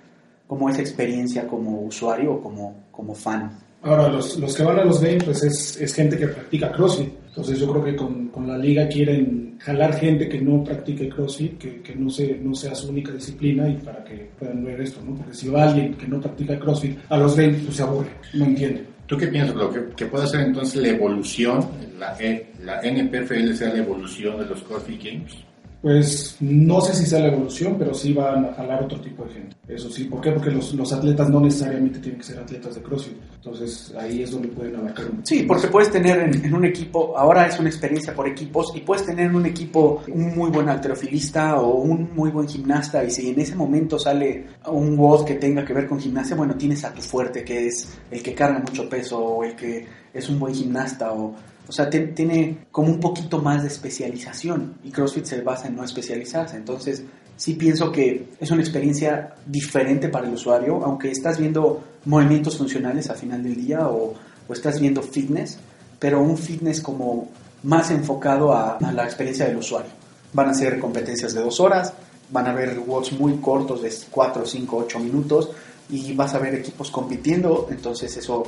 como 0.46 0.70
esa 0.70 0.82
experiencia 0.82 1.48
como 1.48 1.82
usuario 1.84 2.34
o 2.34 2.42
como, 2.42 2.76
como 2.92 3.16
fan. 3.16 3.58
Ahora, 3.82 4.10
los, 4.10 4.38
los 4.38 4.56
que 4.56 4.64
van 4.64 4.80
a 4.80 4.86
los 4.86 5.02
games, 5.02 5.24
pues 5.24 5.44
es, 5.44 5.80
es 5.80 5.94
gente 5.94 6.18
que 6.18 6.28
practica 6.28 6.72
CrossFit. 6.72 7.23
Entonces 7.36 7.60
yo 7.60 7.72
creo 7.72 7.84
que 7.84 7.96
con, 7.96 8.28
con, 8.28 8.48
la 8.48 8.60
liga 8.60 8.88
quieren 8.88 9.58
jalar 9.58 9.96
gente 9.96 10.30
que 10.30 10.40
no 10.40 10.64
practique 10.64 11.10
CrossFit, 11.10 11.58
que, 11.58 11.82
que 11.82 11.96
no, 11.96 12.08
se, 12.08 12.38
no 12.38 12.54
sea 12.54 12.76
su 12.76 12.90
única 12.90 13.12
disciplina 13.12 13.68
y 13.68 13.78
para 13.78 14.04
que 14.04 14.30
puedan 14.38 14.64
ver 14.64 14.80
esto, 14.82 15.02
¿no? 15.04 15.16
Porque 15.16 15.34
si 15.34 15.50
va 15.50 15.64
alguien 15.64 15.96
que 15.96 16.08
no 16.08 16.22
practica 16.22 16.60
CrossFit 16.60 17.00
a 17.10 17.18
los 17.18 17.36
games, 17.36 17.64
pues 17.64 17.78
se 17.78 17.82
aburre, 17.82 18.12
no 18.36 18.46
entiende. 18.46 18.86
¿Tú 19.08 19.18
qué 19.18 19.26
piensas, 19.26 19.56
lo 19.56 19.74
que, 19.74 19.80
que 19.96 20.06
puede 20.06 20.28
ser 20.28 20.42
entonces 20.42 20.80
la 20.80 20.90
evolución, 20.90 21.68
la, 21.98 22.16
e, 22.20 22.52
la 22.64 22.80
NPFL 22.82 23.54
sea 23.54 23.74
la 23.74 23.80
evolución 23.80 24.38
de 24.38 24.46
los 24.46 24.62
CrossFit 24.62 25.04
Games? 25.04 25.34
Pues 25.82 26.38
no 26.40 26.82
sé 26.82 26.94
si 26.94 27.08
sea 27.08 27.20
la 27.20 27.30
evolución, 27.30 27.78
pero 27.80 27.96
sí 27.96 28.14
van 28.14 28.46
a 28.46 28.54
jalar 28.54 28.84
otro 28.84 29.02
tipo 29.02 29.26
de 29.26 29.34
gente. 29.34 29.53
Eso 29.68 29.90
sí, 29.90 30.04
¿por 30.06 30.20
qué? 30.20 30.32
Porque 30.32 30.52
los, 30.52 30.74
los 30.74 30.92
atletas 30.92 31.30
no 31.30 31.40
necesariamente 31.40 32.00
tienen 32.00 32.20
que 32.20 32.26
ser 32.26 32.38
atletas 32.38 32.76
de 32.76 32.82
CrossFit. 32.82 33.16
Entonces 33.36 33.94
ahí 33.98 34.22
es 34.22 34.32
donde 34.32 34.50
pueden 34.50 34.76
abarcar 34.76 35.06
un 35.06 35.26
Sí, 35.26 35.44
porque 35.44 35.68
puedes 35.68 35.90
tener 35.90 36.20
en, 36.20 36.54
un 36.54 36.66
equipo, 36.66 37.18
ahora 37.18 37.48
es 37.48 37.58
una 37.60 37.70
experiencia 37.70 38.14
por 38.14 38.28
equipos, 38.28 38.74
y 38.76 38.82
puedes 38.82 39.06
tener 39.06 39.28
en 39.28 39.36
un 39.36 39.46
equipo 39.46 40.04
un 40.10 40.36
muy 40.36 40.50
buen 40.50 40.68
alterofilista 40.68 41.62
o 41.62 41.76
un 41.76 42.14
muy 42.14 42.30
buen 42.30 42.48
gimnasta, 42.48 43.06
y 43.06 43.12
si 43.12 43.30
en 43.30 43.40
ese 43.40 43.56
momento 43.56 43.98
sale 43.98 44.48
un 44.68 44.98
WOD 44.98 45.26
que 45.26 45.36
tenga 45.36 45.64
que 45.64 45.74
ver 45.74 45.88
con 45.88 45.98
gimnasia, 45.98 46.36
bueno, 46.36 46.56
tienes 46.56 46.84
a 46.84 46.94
tu 46.94 47.02
fuerte, 47.02 47.46
que 47.46 47.68
es 47.68 47.98
el 48.12 48.22
que 48.22 48.34
carga 48.34 48.60
mucho 48.60 48.90
peso 48.90 49.18
o 49.18 49.44
el 49.46 49.56
que 49.56 49.86
es 50.14 50.30
un 50.30 50.40
buen 50.40 50.54
gimnasta 50.54 51.14
o 51.14 51.36
o 51.68 51.72
sea, 51.72 51.90
tiene 51.90 52.66
como 52.72 52.90
un 52.90 53.00
poquito 53.00 53.42
más 53.42 53.62
de 53.62 53.70
especialización 53.70 54.76
y 54.84 54.92
CrossFit 54.92 55.26
se 55.26 55.42
basa 55.42 55.68
en 55.68 55.78
no 55.78 55.84
especializarse. 55.84 56.58
Entonces, 56.58 57.04
sí 57.44 57.56
pienso 57.56 57.92
que 57.92 58.30
es 58.40 58.52
una 58.52 58.62
experiencia 58.62 59.36
diferente 59.46 60.08
para 60.08 60.26
el 60.26 60.34
usuario, 60.34 60.82
aunque 60.82 61.12
estás 61.12 61.38
viendo 61.38 61.84
movimientos 62.06 62.58
funcionales 62.58 63.10
al 63.10 63.18
final 63.18 63.44
del 63.44 63.56
día 63.58 63.86
o, 63.90 64.14
o 64.48 64.54
estás 64.54 64.80
viendo 64.80 65.02
fitness, 65.02 65.58
pero 66.00 66.22
un 66.22 66.38
fitness 66.38 66.80
como 66.80 67.28
más 67.64 67.92
enfocado 67.92 68.54
a, 68.54 68.78
a, 68.78 68.94
la 68.94 69.04
experiencia 69.04 69.46
del 69.46 69.58
usuario. 69.58 69.92
Van 70.32 70.48
a 70.48 70.54
ser 70.54 70.80
competencias 70.80 71.34
de 71.34 71.42
dos 71.42 71.60
horas, 71.60 71.92
van 72.32 72.48
a 72.48 72.52
haber 72.52 72.80
WODs 72.80 73.12
muy 73.20 73.34
cortos 73.40 73.82
de 73.82 73.92
4, 74.10 74.46
5, 74.46 74.78
8 74.78 75.00
minutos, 75.00 75.50
y 75.90 76.14
vas 76.14 76.34
a 76.36 76.40
ver 76.40 76.56
equipos 76.56 76.92
compitiendo, 76.92 77.68
entonces 77.70 78.16
eso, 78.16 78.44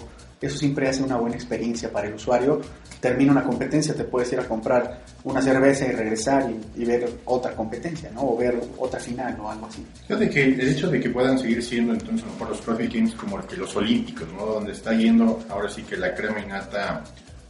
eso 0.45 0.57
siempre 0.57 0.87
hace 0.87 1.03
una 1.03 1.17
buena 1.17 1.35
experiencia 1.35 1.91
para 1.91 2.07
el 2.07 2.15
usuario. 2.15 2.61
Termina 2.99 3.31
una 3.31 3.43
competencia, 3.43 3.93
te 3.93 4.03
puedes 4.03 4.31
ir 4.33 4.39
a 4.39 4.47
comprar 4.47 5.01
una 5.23 5.41
cerveza 5.41 5.85
y 5.85 5.91
regresar 5.91 6.51
y, 6.75 6.85
ver 6.85 7.09
otra 7.25 7.53
competencia, 7.53 8.09
¿no? 8.11 8.21
O 8.29 8.37
ver 8.37 8.59
otra 8.77 8.99
final 8.99 9.37
o 9.39 9.49
algo 9.49 9.65
así. 9.67 9.85
Fíjate 10.07 10.29
que 10.29 10.43
el 10.43 10.69
hecho 10.69 10.89
de 10.89 10.99
que 10.99 11.09
puedan 11.09 11.37
seguir 11.37 11.63
siendo 11.63 11.93
entonces 11.93 12.25
mejor 12.25 12.49
los 12.49 12.61
Profit 12.61 12.93
Games 12.93 13.15
como 13.15 13.45
que 13.45 13.57
los 13.57 13.75
olímpicos, 13.75 14.27
¿no? 14.33 14.45
Donde 14.45 14.71
está 14.71 14.93
yendo 14.93 15.39
ahora 15.49 15.69
sí 15.69 15.83
que 15.83 15.97
la 15.97 16.13
crema 16.13 16.39
innata 16.39 17.03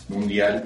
mundial 0.09 0.63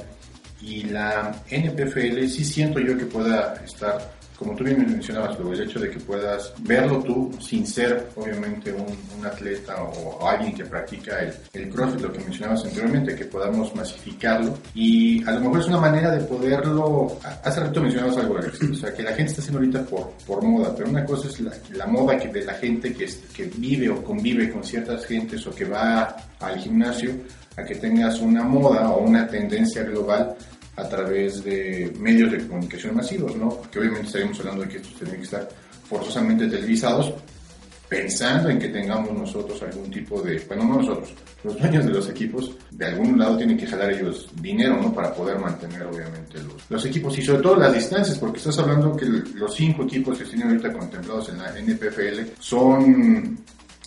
y 0.61 0.83
la 0.83 1.43
NPFL 1.49 2.27
sí 2.27 2.43
siento 2.43 2.79
yo 2.79 2.97
que 2.97 3.05
pueda 3.05 3.55
estar 3.65 4.18
como 4.39 4.55
tú 4.55 4.63
bien 4.63 4.79
mencionabas, 4.89 5.37
luego 5.37 5.51
el 5.51 5.63
hecho 5.63 5.79
de 5.79 5.89
que 5.89 5.99
puedas 5.99 6.53
verlo 6.59 7.03
tú 7.03 7.29
sin 7.41 7.67
ser 7.67 8.07
obviamente 8.15 8.71
un, 8.71 8.85
un 9.17 9.25
atleta 9.25 9.83
o, 9.83 10.21
o, 10.21 10.29
alguien 10.29 10.55
que 10.55 10.63
practica 10.63 11.19
el, 11.19 11.33
el, 11.51 11.69
CrossFit, 11.69 11.99
lo 11.99 12.13
que 12.13 12.19
mencionabas 12.19 12.63
anteriormente, 12.63 13.15
que 13.15 13.25
podamos 13.25 13.75
masificarlo. 13.75 14.57
Y 14.73 15.21
a 15.27 15.33
lo 15.33 15.41
mejor 15.41 15.59
es 15.59 15.67
una 15.67 15.79
manera 15.79 16.11
de 16.11 16.23
poderlo, 16.23 17.19
hace 17.43 17.59
rato 17.59 17.81
mencionabas 17.81 18.15
algo, 18.15 18.37
Alex, 18.37 18.61
o 18.63 18.75
sea, 18.75 18.93
que 18.93 19.03
la 19.03 19.11
gente 19.11 19.31
está 19.31 19.41
haciendo 19.41 19.59
ahorita 19.59 19.83
por, 19.83 20.13
por 20.25 20.41
moda, 20.41 20.73
pero 20.73 20.89
una 20.89 21.03
cosa 21.03 21.27
es 21.27 21.41
la, 21.41 21.51
la 21.73 21.87
moda 21.87 22.17
que 22.17 22.29
de 22.29 22.45
la 22.45 22.53
gente 22.53 22.93
que, 22.93 23.09
que 23.35 23.43
vive 23.57 23.89
o 23.89 24.01
convive 24.01 24.49
con 24.49 24.63
ciertas 24.63 25.05
gentes 25.05 25.45
o 25.47 25.51
que 25.51 25.65
va 25.65 26.15
al 26.39 26.57
gimnasio, 26.57 27.11
a 27.57 27.63
que 27.65 27.75
tengas 27.75 28.21
una 28.21 28.43
moda 28.43 28.89
o 28.89 29.03
una 29.03 29.27
tendencia 29.27 29.83
global 29.83 30.33
a 30.79 30.87
través 30.87 31.43
de 31.43 31.93
medios 31.99 32.31
de 32.31 32.47
comunicación 32.47 32.95
masivos, 32.95 33.35
¿no? 33.35 33.49
Porque 33.49 33.79
obviamente 33.79 34.07
estaríamos 34.07 34.39
hablando 34.39 34.63
de 34.63 34.69
que 34.69 34.77
estos 34.77 34.93
tienen 34.95 35.17
que 35.17 35.23
estar 35.23 35.49
forzosamente 35.87 36.47
televisados, 36.47 37.13
pensando 37.89 38.49
en 38.49 38.59
que 38.59 38.69
tengamos 38.69 39.11
nosotros 39.11 39.61
algún 39.63 39.89
tipo 39.89 40.21
de, 40.21 40.39
bueno, 40.47 40.63
no 40.63 40.75
nosotros, 40.75 41.09
los 41.43 41.59
dueños 41.59 41.85
de 41.85 41.91
los 41.91 42.07
equipos, 42.07 42.55
de 42.71 42.85
algún 42.85 43.17
lado 43.17 43.35
tienen 43.37 43.57
que 43.57 43.65
jalar 43.65 43.91
ellos 43.91 44.29
dinero, 44.39 44.79
¿no? 44.81 44.93
Para 44.93 45.13
poder 45.13 45.39
mantener, 45.39 45.83
obviamente, 45.83 46.37
los, 46.43 46.69
los 46.69 46.85
equipos 46.85 47.17
y 47.17 47.23
sobre 47.23 47.41
todo 47.41 47.55
las 47.55 47.73
distancias, 47.73 48.17
porque 48.19 48.37
estás 48.37 48.59
hablando 48.59 48.95
que 48.95 49.05
los 49.05 49.55
cinco 49.55 49.83
equipos 49.83 50.17
que 50.17 50.25
tienen 50.25 50.49
ahorita 50.49 50.71
contemplados 50.71 51.29
en 51.29 51.39
la 51.39 51.57
NPFL 51.57 52.39
son 52.39 53.39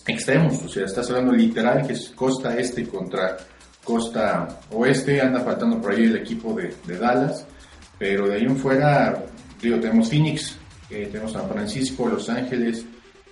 extremos, 0.05 0.61
o 0.61 0.67
sea, 0.67 0.85
estás 0.85 1.09
hablando 1.09 1.31
literal 1.31 1.87
que 1.87 1.93
es 1.93 2.09
costa 2.09 2.57
este 2.57 2.85
contra 2.85 3.37
costa 3.83 4.47
oeste, 4.71 5.21
anda 5.21 5.41
faltando 5.41 5.81
por 5.81 5.91
ahí 5.91 6.03
el 6.03 6.15
equipo 6.17 6.53
de, 6.53 6.73
de 6.85 6.97
Dallas, 6.97 7.45
pero 7.97 8.27
de 8.27 8.35
ahí 8.35 8.43
en 8.43 8.57
fuera, 8.57 9.23
digo, 9.61 9.79
tenemos 9.79 10.09
Phoenix, 10.09 10.57
eh, 10.89 11.09
tenemos 11.11 11.33
San 11.33 11.47
Francisco, 11.49 12.07
Los 12.07 12.29
Ángeles, 12.29 12.85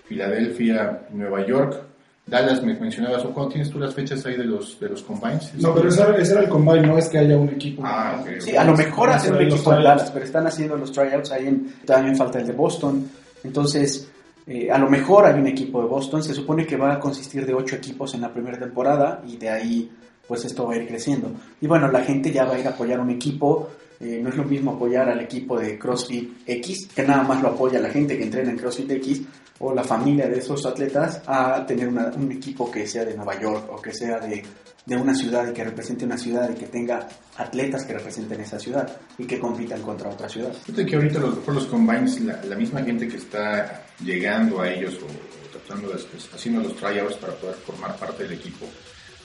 Filadelfia, 0.05 1.03
Nueva 1.11 1.45
York, 1.45 1.83
Dallas, 2.25 2.61
me 2.63 2.73
mencionabas, 2.75 3.25
¿o 3.25 3.31
cuándo 3.31 3.53
tienes 3.53 3.69
tú 3.69 3.79
las 3.79 3.93
fechas 3.93 4.25
ahí 4.25 4.37
de 4.37 4.45
los, 4.45 4.79
de 4.79 4.89
los 4.89 5.01
combines? 5.03 5.53
No, 5.55 5.73
pero 5.73 5.89
ese, 5.89 6.03
ese 6.17 6.33
era 6.33 6.41
el 6.41 6.49
combine, 6.49 6.87
no 6.87 6.97
es 6.97 7.09
que 7.09 7.17
haya 7.17 7.35
un 7.35 7.49
equipo. 7.49 7.81
Ah, 7.85 8.19
okay, 8.21 8.39
sí, 8.39 8.55
a 8.55 8.63
lo 8.63 8.75
mejor 8.75 9.09
hacen 9.09 9.33
un 9.33 9.41
equipo 9.41 9.73
en 9.73 9.83
Dallas, 9.83 10.11
pero 10.11 10.25
están 10.25 10.47
haciendo 10.47 10.77
los 10.77 10.91
tryouts 10.91 11.31
ahí 11.31 11.47
en, 11.47 11.73
también 11.85 12.15
falta 12.15 12.39
el 12.39 12.47
de 12.47 12.53
Boston, 12.53 13.09
entonces... 13.43 14.09
Eh, 14.47 14.71
a 14.71 14.77
lo 14.79 14.89
mejor 14.89 15.25
hay 15.25 15.39
un 15.39 15.45
equipo 15.45 15.83
de 15.83 15.87
Boston, 15.87 16.23
se 16.23 16.33
supone 16.33 16.65
que 16.65 16.75
va 16.75 16.93
a 16.93 16.99
consistir 16.99 17.45
de 17.45 17.53
ocho 17.53 17.75
equipos 17.75 18.15
en 18.15 18.21
la 18.21 18.33
primera 18.33 18.57
temporada 18.57 19.21
y 19.25 19.37
de 19.37 19.47
ahí 19.47 19.91
pues 20.31 20.45
esto 20.45 20.65
va 20.65 20.75
a 20.75 20.77
ir 20.77 20.87
creciendo. 20.87 21.29
Y 21.59 21.67
bueno, 21.67 21.91
la 21.91 22.05
gente 22.05 22.31
ya 22.31 22.45
va 22.45 22.55
a 22.55 22.59
ir 22.59 22.65
a 22.65 22.69
apoyar 22.69 23.01
un 23.01 23.09
equipo, 23.09 23.67
eh, 23.99 24.21
no 24.23 24.29
es 24.29 24.37
lo 24.37 24.45
mismo 24.45 24.71
apoyar 24.71 25.09
al 25.09 25.19
equipo 25.19 25.59
de 25.59 25.77
CrossFit 25.77 26.47
X, 26.47 26.87
que 26.95 27.03
nada 27.03 27.21
más 27.23 27.41
lo 27.41 27.49
apoya 27.49 27.81
la 27.81 27.89
gente 27.89 28.17
que 28.17 28.23
entrena 28.23 28.51
en 28.51 28.57
CrossFit 28.57 28.89
X, 28.91 29.23
o 29.59 29.75
la 29.75 29.83
familia 29.83 30.29
de 30.29 30.39
esos 30.39 30.65
atletas, 30.65 31.21
a 31.27 31.65
tener 31.65 31.89
un 31.89 32.31
equipo 32.31 32.71
que 32.71 32.87
sea 32.87 33.03
de 33.03 33.13
Nueva 33.13 33.41
York 33.41 33.65
o 33.73 33.81
que 33.81 33.93
sea 33.93 34.21
de, 34.21 34.41
de 34.85 34.95
una 34.95 35.13
ciudad 35.13 35.49
y 35.49 35.53
que 35.53 35.65
represente 35.65 36.05
una 36.05 36.17
ciudad 36.17 36.49
y 36.49 36.57
que 36.57 36.67
tenga 36.67 37.09
atletas 37.35 37.83
que 37.83 37.91
representen 37.91 38.39
esa 38.39 38.57
ciudad 38.57 38.89
y 39.17 39.25
que 39.25 39.37
compitan 39.37 39.81
contra 39.81 40.11
otra 40.11 40.29
ciudad. 40.29 40.53
Fíjate 40.53 40.85
que 40.85 40.95
ahorita 40.95 41.19
los, 41.19 41.39
por 41.39 41.55
los 41.55 41.65
combines, 41.65 42.21
la, 42.21 42.41
la, 42.45 42.55
misma 42.55 42.81
gente 42.83 43.05
que 43.05 43.17
está 43.17 43.83
llegando 44.01 44.61
a 44.61 44.71
ellos 44.71 44.97
o, 45.03 45.07
o 45.07 45.49
tratando 45.51 45.89
de, 45.89 45.99
haciendo 46.33 46.61
los 46.61 46.73
tryouts 46.77 47.17
para 47.17 47.33
poder 47.33 47.55
formar 47.55 47.97
parte 47.97 48.23
del 48.23 48.31
equipo, 48.31 48.65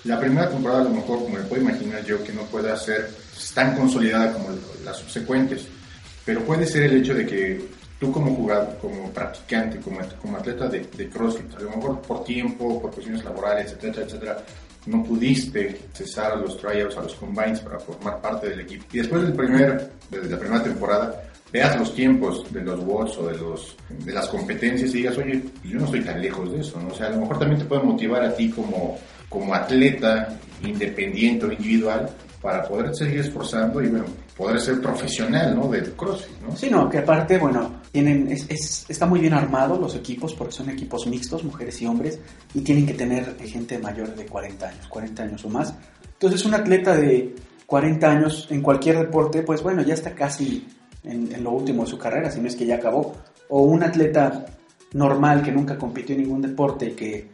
la 0.06 0.20
primera 0.20 0.48
temporada 0.48 0.82
a 0.82 0.84
lo 0.84 0.90
mejor, 0.90 1.18
como 1.18 1.36
me 1.36 1.42
puedo 1.42 1.62
imaginar 1.62 2.04
yo, 2.04 2.22
que 2.22 2.32
no 2.32 2.42
pueda 2.42 2.76
ser 2.76 3.10
tan 3.54 3.76
consolidada 3.76 4.32
como 4.32 4.50
las 4.84 4.96
subsecuentes, 4.96 5.66
pero 6.24 6.40
puede 6.42 6.66
ser 6.66 6.84
el 6.84 6.98
hecho 6.98 7.14
de 7.14 7.26
que 7.26 7.68
tú 7.98 8.12
como 8.12 8.34
jugador, 8.34 8.76
como 8.80 9.10
practicante, 9.10 9.78
como, 9.80 10.00
como 10.20 10.36
atleta 10.36 10.68
de, 10.68 10.86
de, 10.96 11.08
CrossFit, 11.08 11.54
a 11.56 11.60
lo 11.60 11.70
mejor 11.70 12.02
por 12.02 12.24
tiempo, 12.24 12.80
por 12.80 12.92
cuestiones 12.92 13.24
laborales, 13.24 13.72
etcétera, 13.72 14.06
etcétera, 14.06 14.44
no 14.86 15.02
pudiste 15.02 15.80
cesar 15.92 16.32
a 16.32 16.36
los 16.36 16.56
tryouts, 16.58 16.96
a 16.96 17.02
los 17.02 17.14
combines 17.14 17.60
para 17.60 17.78
formar 17.78 18.20
parte 18.20 18.48
del 18.48 18.60
equipo. 18.60 18.84
Y 18.92 18.98
después 18.98 19.22
del 19.22 19.32
primer, 19.32 19.90
desde 20.10 20.30
la 20.30 20.38
primera 20.38 20.62
temporada, 20.62 21.22
veas 21.52 21.78
los 21.78 21.94
tiempos 21.94 22.52
de 22.52 22.60
los 22.60 22.80
WODs 22.84 23.18
o 23.18 23.26
de, 23.28 23.36
los, 23.38 23.76
de 23.88 24.12
las 24.12 24.28
competencias 24.28 24.90
y 24.90 24.98
digas, 24.98 25.18
oye, 25.18 25.42
yo 25.64 25.78
no 25.78 25.84
estoy 25.86 26.02
tan 26.02 26.20
lejos 26.20 26.52
de 26.52 26.60
eso, 26.60 26.80
¿no? 26.80 26.88
O 26.88 26.94
sea, 26.94 27.06
a 27.06 27.10
lo 27.10 27.20
mejor 27.20 27.38
también 27.38 27.60
te 27.60 27.66
puede 27.66 27.82
motivar 27.82 28.22
a 28.22 28.34
ti 28.34 28.50
como, 28.50 28.98
como 29.28 29.54
atleta 29.54 30.38
independiente 30.62 31.46
o 31.46 31.52
individual 31.52 32.08
para 32.40 32.62
poder 32.62 32.94
seguir 32.94 33.20
esforzando 33.20 33.82
y 33.82 33.88
bueno, 33.88 34.06
poder 34.36 34.60
ser 34.60 34.80
profesional, 34.80 35.56
¿no? 35.56 35.68
Del 35.68 35.92
CrossFit, 35.92 36.40
¿no? 36.42 36.54
Sí, 36.54 36.68
no, 36.70 36.88
que 36.88 36.98
aparte, 36.98 37.38
bueno, 37.38 37.80
tienen, 37.90 38.30
es, 38.30 38.46
es, 38.48 38.84
está 38.88 39.06
muy 39.06 39.20
bien 39.20 39.32
armado 39.32 39.78
los 39.78 39.96
equipos 39.96 40.34
porque 40.34 40.52
son 40.52 40.70
equipos 40.70 41.06
mixtos, 41.06 41.42
mujeres 41.42 41.80
y 41.82 41.86
hombres, 41.86 42.20
y 42.54 42.60
tienen 42.60 42.86
que 42.86 42.94
tener 42.94 43.36
gente 43.38 43.78
mayor 43.78 44.14
de 44.14 44.26
40 44.26 44.68
años, 44.68 44.86
40 44.88 45.22
años 45.22 45.44
o 45.44 45.48
más. 45.48 45.74
Entonces, 46.12 46.44
un 46.44 46.54
atleta 46.54 46.96
de 46.96 47.34
40 47.66 48.10
años 48.10 48.46
en 48.50 48.62
cualquier 48.62 48.98
deporte, 48.98 49.42
pues 49.42 49.62
bueno, 49.62 49.82
ya 49.82 49.94
está 49.94 50.14
casi 50.14 50.66
en, 51.02 51.34
en 51.34 51.42
lo 51.42 51.50
último 51.50 51.84
de 51.84 51.90
su 51.90 51.98
carrera, 51.98 52.30
si 52.30 52.40
no 52.40 52.48
es 52.48 52.56
que 52.56 52.66
ya 52.66 52.76
acabó. 52.76 53.14
O 53.48 53.62
un 53.62 53.82
atleta 53.82 54.46
normal 54.92 55.42
que 55.42 55.52
nunca 55.52 55.76
compitió 55.76 56.14
en 56.14 56.22
ningún 56.22 56.42
deporte, 56.42 56.94
que 56.94 57.28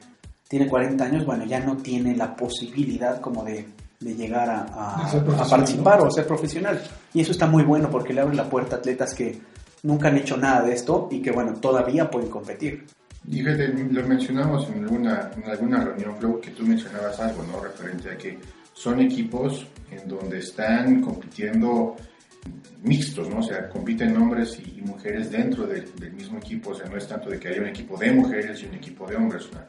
tiene 0.52 0.68
40 0.68 1.02
años, 1.02 1.24
bueno, 1.24 1.46
ya 1.46 1.60
no 1.60 1.78
tiene 1.78 2.14
la 2.14 2.36
posibilidad 2.36 3.22
como 3.22 3.42
de, 3.42 3.66
de 4.00 4.14
llegar 4.14 4.50
a, 4.50 4.64
a, 4.64 5.10
a 5.10 5.48
participar 5.48 5.96
¿no? 5.96 6.04
o 6.04 6.06
a 6.08 6.10
ser 6.10 6.26
profesional. 6.26 6.78
Y 7.14 7.22
eso 7.22 7.32
está 7.32 7.46
muy 7.46 7.62
bueno 7.62 7.88
porque 7.88 8.12
le 8.12 8.20
abre 8.20 8.36
la 8.36 8.50
puerta 8.50 8.76
a 8.76 8.78
atletas 8.80 9.14
que 9.14 9.40
nunca 9.82 10.08
han 10.08 10.18
hecho 10.18 10.36
nada 10.36 10.60
de 10.60 10.74
esto 10.74 11.08
y 11.10 11.22
que, 11.22 11.30
bueno, 11.30 11.54
todavía 11.54 12.10
pueden 12.10 12.28
competir. 12.28 12.84
Y 13.26 13.38
fíjate, 13.38 13.68
lo 13.68 14.06
mencionamos 14.06 14.68
en 14.68 14.84
alguna, 14.84 15.30
en 15.34 15.50
alguna 15.50 15.84
reunión, 15.84 16.16
Flow, 16.18 16.38
que 16.38 16.50
tú 16.50 16.66
mencionabas 16.66 17.18
algo, 17.18 17.42
¿no? 17.50 17.58
Referente 17.58 18.10
a 18.10 18.18
que 18.18 18.38
son 18.74 19.00
equipos 19.00 19.66
en 19.90 20.06
donde 20.06 20.40
están 20.40 21.00
compitiendo 21.00 21.96
mixtos, 22.82 23.26
¿no? 23.30 23.38
O 23.38 23.42
sea, 23.42 23.70
compiten 23.70 24.14
hombres 24.18 24.60
y, 24.60 24.82
mujeres 24.82 25.30
dentro 25.30 25.66
de, 25.66 25.80
del 25.98 26.12
mismo 26.12 26.36
equipo, 26.36 26.72
o 26.72 26.74
sea, 26.74 26.90
no 26.90 26.98
es 26.98 27.08
tanto 27.08 27.30
de 27.30 27.38
que 27.40 27.48
haya 27.48 27.62
un 27.62 27.68
equipo 27.68 27.96
de 27.96 28.12
mujeres 28.12 28.62
y 28.62 28.66
un 28.66 28.74
equipo 28.74 29.06
de 29.06 29.16
hombres, 29.16 29.48
una, 29.50 29.66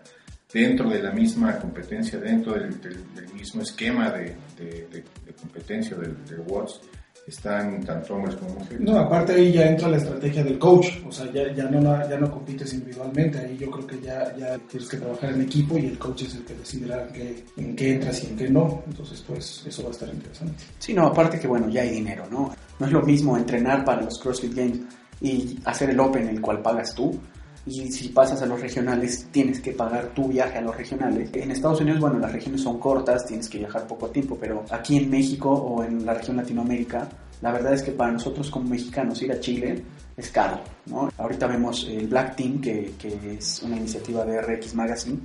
dentro 0.53 0.89
de 0.89 1.01
la 1.01 1.11
misma 1.11 1.57
competencia, 1.57 2.19
dentro 2.19 2.53
del, 2.53 2.79
del, 2.81 3.13
del 3.15 3.33
mismo 3.33 3.61
esquema 3.61 4.11
de, 4.11 4.35
de, 4.57 4.87
de 4.91 5.33
competencia 5.39 5.97
del, 5.97 6.23
del 6.25 6.41
WOTS, 6.41 6.81
están 7.25 7.81
tanto 7.85 8.15
hombres 8.15 8.35
como 8.35 8.55
mujeres. 8.55 8.81
No, 8.81 8.99
aparte 8.99 9.33
ahí 9.33 9.53
ya 9.53 9.65
entra 9.65 9.87
la 9.87 9.95
estrategia 9.95 10.43
del 10.43 10.59
coach, 10.59 10.87
o 11.07 11.11
sea, 11.11 11.31
ya, 11.31 11.53
ya, 11.53 11.63
no, 11.69 11.81
ya 12.09 12.17
no 12.17 12.29
compites 12.29 12.73
individualmente, 12.73 13.39
ahí 13.39 13.57
yo 13.57 13.71
creo 13.71 13.87
que 13.87 14.01
ya, 14.01 14.35
ya 14.35 14.57
tienes 14.69 14.89
que 14.89 14.97
trabajar 14.97 15.31
en 15.31 15.41
equipo 15.41 15.77
y 15.77 15.85
el 15.85 15.97
coach 15.97 16.23
es 16.23 16.35
el 16.35 16.43
que 16.43 16.53
decidirá 16.53 17.07
en 17.07 17.13
qué, 17.13 17.45
en 17.55 17.75
qué 17.77 17.93
entras 17.93 18.23
y 18.23 18.27
en 18.27 18.35
qué 18.35 18.49
no, 18.49 18.83
entonces 18.87 19.23
pues 19.25 19.63
eso 19.65 19.83
va 19.83 19.89
a 19.89 19.91
estar 19.91 20.09
interesante. 20.09 20.63
Sí, 20.79 20.93
no, 20.93 21.07
aparte 21.07 21.39
que 21.39 21.47
bueno, 21.47 21.69
ya 21.69 21.83
hay 21.83 21.91
dinero, 21.91 22.25
¿no? 22.29 22.53
No 22.77 22.85
es 22.85 22.91
lo 22.91 23.01
mismo 23.01 23.37
entrenar 23.37 23.85
para 23.85 24.01
los 24.01 24.19
CrossFit 24.19 24.53
Games 24.53 24.79
y 25.21 25.57
hacer 25.63 25.91
el 25.91 25.99
Open, 26.01 26.27
el 26.27 26.41
cual 26.41 26.61
pagas 26.61 26.93
tú, 26.93 27.17
y 27.65 27.91
si 27.91 28.09
pasas 28.09 28.41
a 28.41 28.45
los 28.45 28.59
regionales 28.59 29.27
tienes 29.31 29.61
que 29.61 29.71
pagar 29.71 30.07
tu 30.07 30.27
viaje 30.27 30.57
a 30.57 30.61
los 30.61 30.75
regionales. 30.75 31.29
En 31.33 31.51
Estados 31.51 31.79
Unidos, 31.79 31.99
bueno, 32.01 32.19
las 32.19 32.31
regiones 32.31 32.61
son 32.61 32.79
cortas, 32.79 33.25
tienes 33.25 33.47
que 33.47 33.59
viajar 33.59 33.87
poco 33.87 34.09
tiempo, 34.09 34.37
pero 34.39 34.65
aquí 34.69 34.97
en 34.97 35.09
México 35.09 35.49
o 35.49 35.83
en 35.83 36.05
la 36.05 36.13
región 36.13 36.37
Latinoamérica, 36.37 37.07
la 37.41 37.51
verdad 37.51 37.73
es 37.73 37.83
que 37.83 37.91
para 37.91 38.11
nosotros 38.11 38.49
como 38.49 38.69
mexicanos 38.69 39.21
ir 39.21 39.31
a 39.31 39.39
Chile 39.39 39.81
es 40.15 40.29
caro, 40.29 40.59
¿no? 40.87 41.09
Ahorita 41.17 41.47
vemos 41.47 41.87
el 41.89 42.07
Black 42.07 42.35
Team, 42.35 42.61
que, 42.61 42.93
que 42.99 43.37
es 43.37 43.63
una 43.63 43.77
iniciativa 43.77 44.25
de 44.25 44.41
RX 44.41 44.75
Magazine, 44.75 45.19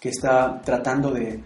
que 0.00 0.08
está 0.08 0.60
tratando 0.62 1.10
de 1.10 1.42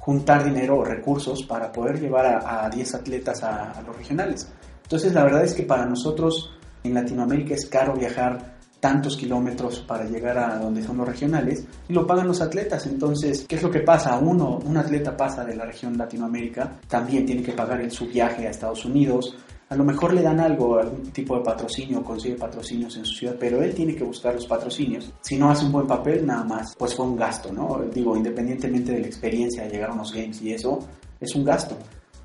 juntar 0.00 0.44
dinero 0.44 0.78
o 0.78 0.84
recursos 0.84 1.44
para 1.44 1.70
poder 1.70 2.00
llevar 2.00 2.26
a, 2.26 2.64
a 2.64 2.70
10 2.70 2.94
atletas 2.94 3.42
a, 3.42 3.70
a 3.72 3.82
los 3.82 3.96
regionales. 3.96 4.48
Entonces, 4.82 5.14
la 5.14 5.24
verdad 5.24 5.44
es 5.44 5.54
que 5.54 5.62
para 5.62 5.86
nosotros 5.86 6.50
en 6.82 6.92
Latinoamérica 6.92 7.54
es 7.54 7.66
caro 7.66 7.94
viajar 7.94 8.53
tantos 8.84 9.16
kilómetros 9.16 9.80
para 9.80 10.04
llegar 10.04 10.36
a 10.36 10.58
donde 10.58 10.82
son 10.82 10.98
los 10.98 11.08
regionales 11.08 11.64
y 11.88 11.94
lo 11.94 12.06
pagan 12.06 12.28
los 12.28 12.42
atletas. 12.42 12.84
Entonces, 12.84 13.46
¿qué 13.48 13.56
es 13.56 13.62
lo 13.62 13.70
que 13.70 13.80
pasa? 13.80 14.18
Uno, 14.18 14.58
un 14.62 14.76
atleta 14.76 15.16
pasa 15.16 15.42
de 15.42 15.56
la 15.56 15.64
región 15.64 15.96
Latinoamérica, 15.96 16.70
también 16.86 17.24
tiene 17.24 17.42
que 17.42 17.52
pagar 17.52 17.80
el, 17.80 17.90
su 17.90 18.06
viaje 18.08 18.46
a 18.46 18.50
Estados 18.50 18.84
Unidos, 18.84 19.38
a 19.70 19.74
lo 19.74 19.84
mejor 19.84 20.12
le 20.12 20.20
dan 20.20 20.38
algo, 20.38 20.76
algún 20.76 21.10
tipo 21.12 21.34
de 21.38 21.42
patrocinio, 21.42 22.04
consigue 22.04 22.34
patrocinios 22.34 22.94
en 22.98 23.06
su 23.06 23.14
ciudad, 23.14 23.36
pero 23.40 23.62
él 23.62 23.72
tiene 23.72 23.96
que 23.96 24.04
buscar 24.04 24.34
los 24.34 24.46
patrocinios. 24.46 25.10
Si 25.22 25.38
no 25.38 25.50
hace 25.50 25.64
un 25.64 25.72
buen 25.72 25.86
papel, 25.86 26.26
nada 26.26 26.44
más, 26.44 26.76
pues 26.76 26.94
fue 26.94 27.06
un 27.06 27.16
gasto, 27.16 27.50
¿no? 27.54 27.82
Digo, 27.90 28.14
independientemente 28.14 28.92
de 28.92 29.00
la 29.00 29.06
experiencia 29.06 29.64
de 29.64 29.70
llegar 29.70 29.88
a 29.88 29.94
unos 29.94 30.12
games 30.12 30.42
y 30.42 30.52
eso, 30.52 30.78
es 31.18 31.34
un 31.34 31.42
gasto. 31.42 31.74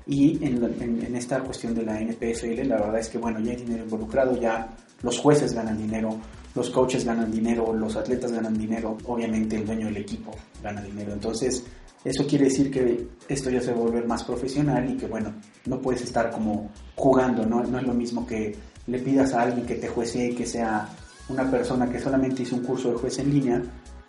Y 0.06 0.44
en, 0.44 0.62
en, 0.62 1.06
en, 1.06 1.16
esta 1.16 1.40
cuestión 1.40 1.74
de 1.74 1.84
la 1.84 1.98
NPFL, 1.98 2.68
la 2.68 2.76
verdad 2.76 2.98
es 2.98 3.08
que, 3.08 3.16
bueno, 3.16 3.40
ya 3.40 3.52
hay 3.52 3.56
dinero 3.56 3.84
involucrado, 3.84 4.38
ya 4.38 4.68
los 5.02 5.18
jueces 5.18 5.54
ganan 5.54 5.78
dinero, 5.78 6.18
los 6.54 6.70
coaches 6.70 7.04
ganan 7.04 7.30
dinero, 7.30 7.72
los 7.72 7.96
atletas 7.96 8.32
ganan 8.32 8.56
dinero, 8.56 8.96
obviamente 9.06 9.56
el 9.56 9.66
dueño 9.66 9.86
del 9.86 9.98
equipo 9.98 10.32
gana 10.62 10.82
dinero. 10.82 11.12
Entonces, 11.12 11.64
eso 12.04 12.26
quiere 12.26 12.44
decir 12.46 12.70
que 12.70 13.06
esto 13.28 13.50
ya 13.50 13.60
se 13.60 13.72
va 13.72 13.78
a 13.78 13.82
volver 13.82 14.06
más 14.06 14.24
profesional 14.24 14.90
y 14.90 14.96
que, 14.96 15.06
bueno, 15.06 15.32
no 15.66 15.80
puedes 15.80 16.02
estar 16.02 16.30
como 16.30 16.70
jugando, 16.96 17.46
¿no? 17.46 17.62
No 17.62 17.78
es 17.78 17.86
lo 17.86 17.94
mismo 17.94 18.26
que 18.26 18.56
le 18.86 18.98
pidas 18.98 19.34
a 19.34 19.42
alguien 19.42 19.66
que 19.66 19.76
te 19.76 19.88
juecee, 19.88 20.34
que 20.34 20.46
sea 20.46 20.88
una 21.28 21.48
persona 21.50 21.88
que 21.88 22.00
solamente 22.00 22.42
hizo 22.42 22.56
un 22.56 22.64
curso 22.64 22.90
de 22.90 22.98
juez 22.98 23.18
en 23.18 23.30
línea 23.30 23.62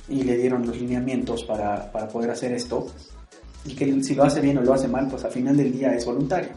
y 0.09 0.23
le 0.23 0.37
dieron 0.37 0.65
los 0.65 0.79
lineamientos 0.79 1.43
para, 1.43 1.91
para 1.91 2.07
poder 2.07 2.31
hacer 2.31 2.53
esto 2.53 2.87
y 3.65 3.75
que 3.75 4.03
si 4.03 4.15
lo 4.15 4.23
hace 4.23 4.41
bien 4.41 4.57
o 4.57 4.61
lo 4.61 4.73
hace 4.73 4.87
mal, 4.87 5.07
pues 5.07 5.23
al 5.23 5.31
final 5.31 5.55
del 5.55 5.71
día 5.71 5.93
es 5.93 6.05
voluntario. 6.05 6.49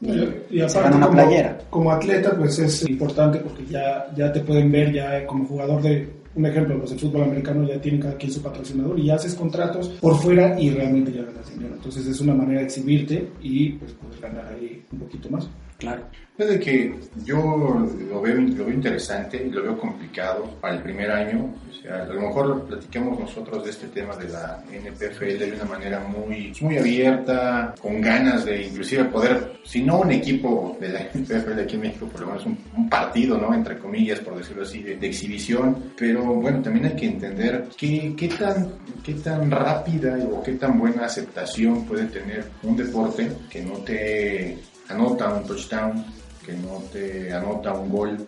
Y, 0.00 0.56
y 0.56 0.60
aparte, 0.60 0.96
una 0.96 1.06
como, 1.06 1.12
playera. 1.12 1.58
como 1.70 1.92
atleta, 1.92 2.36
pues 2.36 2.58
es 2.58 2.88
importante 2.88 3.38
porque 3.38 3.64
ya, 3.66 4.06
ya 4.14 4.32
te 4.32 4.40
pueden 4.40 4.70
ver 4.70 4.92
ya 4.92 5.26
como 5.26 5.46
jugador 5.46 5.82
de, 5.82 6.08
un 6.36 6.44
ejemplo, 6.44 6.76
los 6.76 6.90
del 6.90 7.00
fútbol 7.00 7.22
americano 7.22 7.66
ya 7.66 7.80
tienen 7.80 8.00
cada 8.00 8.16
quien 8.16 8.30
su 8.30 8.42
patrocinador 8.42 8.98
y 8.98 9.06
ya 9.06 9.14
haces 9.14 9.34
contratos 9.34 9.88
por 10.00 10.16
fuera 10.16 10.60
y 10.60 10.70
realmente 10.70 11.12
ya 11.12 11.22
ganas 11.22 11.50
dinero. 11.50 11.74
Entonces 11.74 12.06
es 12.06 12.20
una 12.20 12.34
manera 12.34 12.60
de 12.60 12.66
exhibirte 12.66 13.28
y 13.40 13.70
pues 13.70 13.92
poder 13.92 14.20
ganar 14.20 14.54
ahí 14.54 14.84
un 14.92 14.98
poquito 14.98 15.30
más. 15.30 15.48
Claro. 15.78 16.02
Desde 16.38 16.60
que 16.60 16.94
yo 17.24 17.36
lo 18.10 18.20
veo, 18.20 18.34
lo 18.34 18.64
veo 18.66 18.74
interesante 18.74 19.42
lo 19.50 19.62
veo 19.62 19.78
complicado 19.78 20.44
para 20.60 20.74
el 20.74 20.82
primer 20.82 21.10
año. 21.10 21.54
O 21.70 21.72
sea, 21.72 22.02
a 22.02 22.06
lo 22.06 22.20
mejor 22.20 22.66
platicamos 22.66 23.18
nosotros 23.18 23.64
de 23.64 23.70
este 23.70 23.86
tema 23.88 24.14
de 24.16 24.28
la 24.28 24.62
NPFL 24.70 25.38
de 25.38 25.52
una 25.54 25.64
manera 25.64 26.00
muy, 26.00 26.52
muy 26.60 26.76
abierta, 26.76 27.74
con 27.80 28.02
ganas 28.02 28.44
de 28.44 28.66
inclusive 28.66 29.04
poder, 29.04 29.60
si 29.64 29.82
no 29.82 30.00
un 30.00 30.12
equipo 30.12 30.76
de 30.78 30.90
la 30.90 31.00
NPFL 31.14 31.60
aquí 31.60 31.76
en 31.76 31.80
México, 31.80 32.06
por 32.06 32.20
lo 32.20 32.26
menos 32.26 32.44
un, 32.44 32.58
un 32.76 32.90
partido, 32.90 33.38
¿no? 33.38 33.54
Entre 33.54 33.78
comillas, 33.78 34.20
por 34.20 34.36
decirlo 34.36 34.64
así, 34.64 34.82
de, 34.82 34.96
de, 34.96 35.06
exhibición. 35.06 35.92
Pero 35.96 36.22
bueno, 36.22 36.60
también 36.60 36.86
hay 36.86 36.96
que 36.96 37.06
entender 37.06 37.66
qué, 37.78 38.14
qué, 38.14 38.28
tan, 38.28 38.72
qué 39.02 39.14
tan 39.14 39.50
rápida 39.50 40.18
o 40.30 40.42
qué 40.42 40.52
tan 40.52 40.78
buena 40.78 41.06
aceptación 41.06 41.86
puede 41.86 42.04
tener 42.06 42.44
un 42.62 42.76
deporte 42.76 43.30
que 43.48 43.62
no 43.62 43.78
te 43.78 44.58
anota 44.88 45.28
un 45.28 45.46
touchdown, 45.46 46.04
que 46.44 46.52
no 46.52 46.82
te 46.92 47.32
anota 47.32 47.72
un 47.72 47.90
gol, 47.90 48.26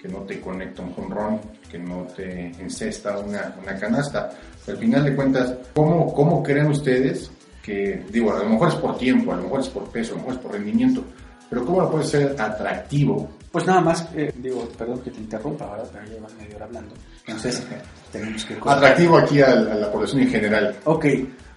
que 0.00 0.08
no 0.08 0.18
te 0.20 0.40
conecta 0.40 0.82
un 0.82 0.94
home 0.96 1.14
run, 1.14 1.40
que 1.70 1.78
no 1.78 2.06
te 2.16 2.46
encesta 2.60 3.18
una, 3.18 3.54
una 3.62 3.78
canasta. 3.78 4.30
Al 4.66 4.76
final 4.76 5.04
de 5.04 5.14
cuentas, 5.14 5.54
¿cómo, 5.74 6.12
¿cómo 6.12 6.42
creen 6.42 6.68
ustedes 6.68 7.30
que, 7.62 8.04
digo, 8.10 8.32
a 8.32 8.38
lo 8.38 8.48
mejor 8.48 8.68
es 8.68 8.74
por 8.76 8.96
tiempo, 8.96 9.32
a 9.32 9.36
lo 9.36 9.42
mejor 9.42 9.60
es 9.60 9.68
por 9.68 9.90
peso, 9.90 10.12
a 10.12 10.16
lo 10.16 10.22
mejor 10.22 10.34
es 10.34 10.40
por 10.40 10.52
rendimiento, 10.52 11.04
pero 11.48 11.64
cómo 11.64 11.90
puede 11.90 12.04
ser 12.04 12.34
atractivo? 12.40 13.28
Pues 13.50 13.66
nada 13.66 13.80
más, 13.80 14.08
eh, 14.14 14.32
digo, 14.36 14.68
perdón 14.78 15.00
que 15.00 15.10
te 15.10 15.18
interrumpa, 15.18 15.66
¿verdad? 15.70 15.90
Pero 15.92 16.04
llevan 16.06 16.36
media 16.38 16.56
hora 16.56 16.64
hablando. 16.66 16.94
Entonces, 17.26 17.62
tenemos 18.12 18.44
que... 18.44 18.56
Atractivo 18.64 19.18
aquí 19.18 19.40
a, 19.42 19.50
a 19.50 19.54
la 19.54 19.92
población 19.92 20.22
en 20.22 20.28
general. 20.30 20.76
Ok, 20.84 21.06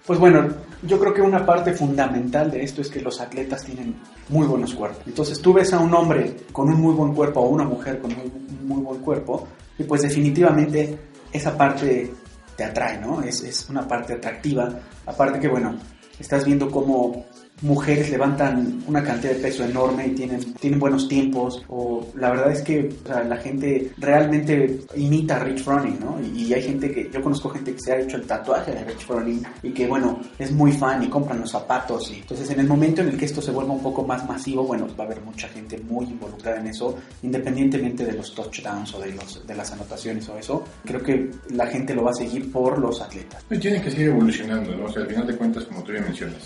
pues 0.06 0.18
bueno, 0.18 0.48
yo 0.82 0.98
creo 0.98 1.14
que 1.14 1.22
una 1.22 1.46
parte 1.46 1.72
fundamental 1.72 2.50
de 2.50 2.62
esto 2.62 2.82
es 2.82 2.90
que 2.90 3.00
los 3.00 3.20
atletas 3.20 3.64
tienen 3.64 3.96
muy 4.28 4.46
buenos 4.46 4.74
cuerpos. 4.74 5.02
Entonces 5.06 5.40
tú 5.40 5.54
ves 5.54 5.72
a 5.72 5.78
un 5.78 5.94
hombre 5.94 6.36
con 6.52 6.68
un 6.68 6.80
muy 6.80 6.94
buen 6.94 7.14
cuerpo 7.14 7.40
o 7.40 7.48
una 7.48 7.64
mujer 7.64 8.00
con 8.00 8.12
un 8.12 8.66
muy, 8.66 8.82
buen 8.82 9.00
cuerpo 9.00 9.48
y 9.78 9.84
pues 9.84 10.02
definitivamente 10.02 10.98
esa 11.32 11.56
parte 11.56 12.12
te 12.54 12.64
atrae, 12.64 13.00
¿no? 13.00 13.22
Es, 13.22 13.42
es 13.42 13.68
una 13.70 13.88
parte 13.88 14.12
atractiva. 14.12 14.68
Aparte 15.06 15.40
que 15.40 15.48
bueno, 15.48 15.74
estás 16.18 16.44
viendo 16.44 16.70
cómo 16.70 17.24
mujeres 17.62 18.10
levantan 18.10 18.82
una 18.86 19.02
cantidad 19.02 19.32
de 19.32 19.40
peso 19.40 19.64
enorme 19.64 20.08
y 20.08 20.10
tienen, 20.10 20.54
tienen 20.54 20.78
buenos 20.78 21.08
tiempos, 21.08 21.62
o 21.68 22.06
la 22.16 22.30
verdad 22.30 22.52
es 22.52 22.62
que 22.62 22.88
o 23.04 23.06
sea, 23.06 23.24
la 23.24 23.36
gente 23.36 23.92
realmente 23.98 24.80
imita 24.96 25.36
a 25.36 25.38
Rich 25.40 25.62
Froning, 25.62 26.00
¿no? 26.00 26.18
Y, 26.20 26.42
y, 26.42 26.54
hay 26.54 26.62
gente 26.62 26.90
que, 26.90 27.10
yo 27.10 27.22
conozco 27.22 27.48
gente 27.50 27.72
que 27.72 27.80
se 27.80 27.92
ha 27.92 28.00
hecho 28.00 28.16
el 28.16 28.26
tatuaje 28.26 28.72
de 28.72 28.84
Rich 28.84 29.06
Froning 29.06 29.42
y 29.62 29.70
que, 29.70 29.86
bueno, 29.86 30.20
es 30.38 30.52
muy 30.52 30.72
fan 30.72 31.02
y 31.02 31.08
compran 31.08 31.40
los 31.40 31.50
zapatos. 31.50 32.10
Y 32.10 32.16
entonces, 32.16 32.50
en 32.50 32.60
el 32.60 32.66
momento 32.66 33.02
en 33.02 33.08
el 33.08 33.16
que 33.16 33.24
esto 33.24 33.40
se 33.40 33.50
vuelva 33.50 33.72
un 33.72 33.82
poco 33.82 34.04
más 34.04 34.26
masivo, 34.28 34.64
bueno, 34.64 34.86
va 34.98 35.04
a 35.04 35.06
haber 35.06 35.20
mucha 35.22 35.48
gente 35.48 35.78
muy 35.78 36.06
involucrada 36.06 36.60
en 36.60 36.68
eso, 36.68 36.96
independientemente 37.22 38.04
de 38.04 38.12
los 38.12 38.34
touchdowns 38.34 38.94
o 38.94 39.00
de, 39.00 39.12
los, 39.12 39.46
de 39.46 39.54
las 39.54 39.72
anotaciones 39.72 40.28
o 40.28 40.38
eso. 40.38 40.64
Creo 40.84 41.02
que 41.02 41.30
la 41.50 41.66
gente 41.66 41.94
lo 41.94 42.04
va 42.04 42.10
a 42.10 42.14
seguir 42.14 42.50
por 42.50 42.78
los 42.78 43.00
atletas. 43.00 43.44
Y 43.50 43.58
tiene 43.58 43.80
que 43.80 43.90
seguir 43.90 44.08
evolucionando, 44.08 44.74
¿no? 44.76 44.84
O 44.86 44.92
sea, 44.92 45.02
al 45.02 45.08
final 45.08 45.26
de 45.26 45.36
cuentas, 45.36 45.64
como 45.64 45.82
tú 45.82 45.92
ya 45.92 46.00
mencionas, 46.00 46.38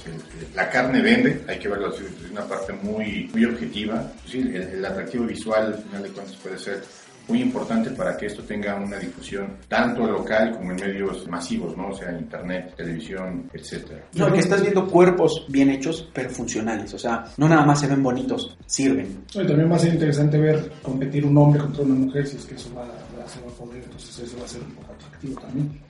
la 0.54 0.68
carne 0.68 0.97
vende, 1.02 1.44
hay 1.46 1.58
que 1.58 1.68
verlo 1.68 1.90
desde 1.90 2.30
una 2.30 2.46
parte 2.46 2.72
muy, 2.72 3.28
muy 3.32 3.44
objetiva. 3.44 4.10
Sí, 4.26 4.40
el, 4.40 4.56
el, 4.56 4.84
atractivo 4.84 5.24
visual, 5.24 5.74
al 5.74 5.82
final 5.82 6.02
de 6.02 6.08
cuentas, 6.10 6.36
puede 6.36 6.58
ser 6.58 6.82
muy 7.28 7.42
importante 7.42 7.90
para 7.90 8.16
que 8.16 8.26
esto 8.26 8.42
tenga 8.42 8.74
una 8.76 8.98
difusión 8.98 9.58
tanto 9.68 10.06
local 10.06 10.56
como 10.56 10.72
en 10.72 10.76
medios 10.76 11.28
masivos, 11.28 11.76
¿no? 11.76 11.88
O 11.88 11.94
sea, 11.94 12.10
internet, 12.18 12.74
televisión, 12.74 13.48
etcétera. 13.52 14.02
No, 14.14 14.32
que 14.32 14.40
estás 14.40 14.62
viendo 14.62 14.86
cuerpos 14.86 15.44
bien 15.48 15.70
hechos, 15.70 16.08
pero 16.12 16.30
funcionales. 16.30 16.92
O 16.94 16.98
sea, 16.98 17.24
no 17.36 17.48
nada 17.48 17.64
más 17.64 17.80
se 17.80 17.86
ven 17.86 18.02
bonitos, 18.02 18.56
sirven. 18.66 19.24
Y 19.34 19.46
también 19.46 19.70
va 19.70 19.76
a 19.76 19.80
ser 19.80 19.92
interesante 19.92 20.38
ver 20.38 20.72
competir 20.82 21.24
un 21.26 21.36
hombre 21.36 21.60
contra 21.60 21.82
una 21.84 21.94
mujer, 21.94 22.26
si 22.26 22.36
es 22.36 22.46
que 22.46 22.54
eso 22.54 22.74
va, 22.74 22.82
va, 22.82 23.28
se 23.28 23.40
va 23.40 23.48
a 23.48 23.54
poder. 23.54 23.82
Entonces, 23.84 24.18
eso 24.20 24.38
va 24.38 24.44
a 24.44 24.48
ser 24.48 24.62
un 24.62 24.70
poco 24.72 24.92
atractivo 24.94 25.40
también. 25.40 25.87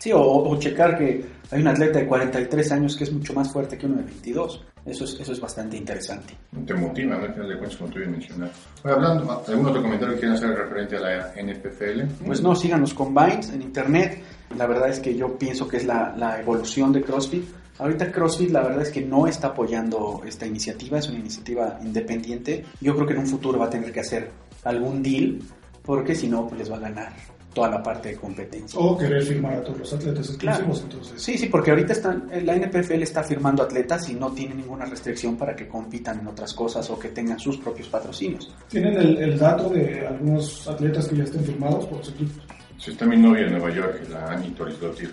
Sí, 0.00 0.12
o, 0.12 0.20
o, 0.22 0.58
checar 0.58 0.96
que 0.96 1.22
hay 1.50 1.60
un 1.60 1.68
atleta 1.68 1.98
de 1.98 2.06
43 2.06 2.72
años 2.72 2.96
que 2.96 3.04
es 3.04 3.12
mucho 3.12 3.34
más 3.34 3.52
fuerte 3.52 3.76
que 3.76 3.84
uno 3.84 3.96
de 3.96 4.04
22. 4.04 4.64
Eso 4.86 5.04
es, 5.04 5.20
eso 5.20 5.32
es 5.32 5.38
bastante 5.38 5.76
interesante. 5.76 6.34
Te 6.64 6.72
motiva, 6.72 7.18
¿no? 7.18 7.24
Al 7.26 7.34
final 7.34 7.50
de 7.50 7.58
cuentas, 7.58 7.76
como 7.76 7.90
tú 7.90 7.98
bien 7.98 8.12
mencionaste. 8.12 8.56
Bueno, 8.82 8.96
hablando, 8.96 9.44
¿algún 9.46 9.66
otro 9.66 9.82
comentario 9.82 10.14
que 10.14 10.20
quieran 10.20 10.38
hacer 10.38 10.56
referente 10.56 10.96
a 10.96 11.00
la 11.00 11.34
NPFL? 11.34 12.24
Pues 12.24 12.40
no, 12.40 12.54
sigan 12.54 12.80
los 12.80 12.94
combines 12.94 13.50
en 13.50 13.60
internet. 13.60 14.22
La 14.56 14.66
verdad 14.66 14.88
es 14.88 15.00
que 15.00 15.14
yo 15.14 15.36
pienso 15.36 15.68
que 15.68 15.76
es 15.76 15.84
la, 15.84 16.14
la 16.16 16.40
evolución 16.40 16.94
de 16.94 17.02
CrossFit. 17.02 17.44
Ahorita 17.78 18.10
CrossFit 18.10 18.50
la 18.50 18.62
verdad 18.62 18.80
es 18.80 18.90
que 18.90 19.02
no 19.02 19.26
está 19.26 19.48
apoyando 19.48 20.22
esta 20.26 20.46
iniciativa, 20.46 20.98
es 20.98 21.10
una 21.10 21.18
iniciativa 21.18 21.78
independiente. 21.82 22.64
Yo 22.80 22.94
creo 22.94 23.06
que 23.06 23.12
en 23.12 23.20
un 23.20 23.26
futuro 23.26 23.58
va 23.58 23.66
a 23.66 23.70
tener 23.70 23.92
que 23.92 24.00
hacer 24.00 24.30
algún 24.64 25.02
deal 25.02 25.40
porque 25.82 26.14
si 26.14 26.26
no, 26.26 26.46
pues 26.46 26.58
les 26.58 26.72
va 26.72 26.76
a 26.76 26.80
ganar 26.80 27.12
toda 27.52 27.68
la 27.68 27.82
parte 27.82 28.10
de 28.10 28.16
competencia. 28.16 28.78
O 28.78 28.96
querer 28.96 29.22
firmar 29.22 29.54
a 29.54 29.62
todos 29.62 29.78
los 29.78 29.92
atletas 29.92 30.28
exclusivos, 30.28 30.80
claro. 30.80 30.94
entonces. 30.94 31.22
Sí, 31.22 31.36
sí, 31.36 31.46
porque 31.46 31.70
ahorita 31.70 31.92
están, 31.92 32.28
la 32.44 32.54
NPFL 32.54 33.02
está 33.02 33.22
firmando 33.22 33.62
atletas 33.62 34.08
y 34.08 34.14
no 34.14 34.32
tiene 34.32 34.54
ninguna 34.54 34.84
restricción 34.84 35.36
para 35.36 35.54
que 35.54 35.66
compitan 35.66 36.20
en 36.20 36.28
otras 36.28 36.54
cosas 36.54 36.88
o 36.90 36.98
que 36.98 37.08
tengan 37.08 37.38
sus 37.38 37.58
propios 37.58 37.88
patrocinios. 37.88 38.54
¿Tienen 38.68 38.94
el, 38.94 39.16
el 39.18 39.38
dato 39.38 39.68
de 39.68 40.06
algunos 40.06 40.66
atletas 40.68 41.08
que 41.08 41.16
ya 41.16 41.24
estén 41.24 41.44
firmados 41.44 41.86
por 41.86 41.98
los 41.98 42.08
equipos? 42.10 42.42
Sí, 42.78 42.92
está 42.92 43.04
mi 43.04 43.16
novia 43.16 43.46
en 43.46 43.52
Nueva 43.52 43.70
York, 43.70 44.08
la 44.10 44.26
Annie 44.26 44.50
Torisdottir. 44.50 45.12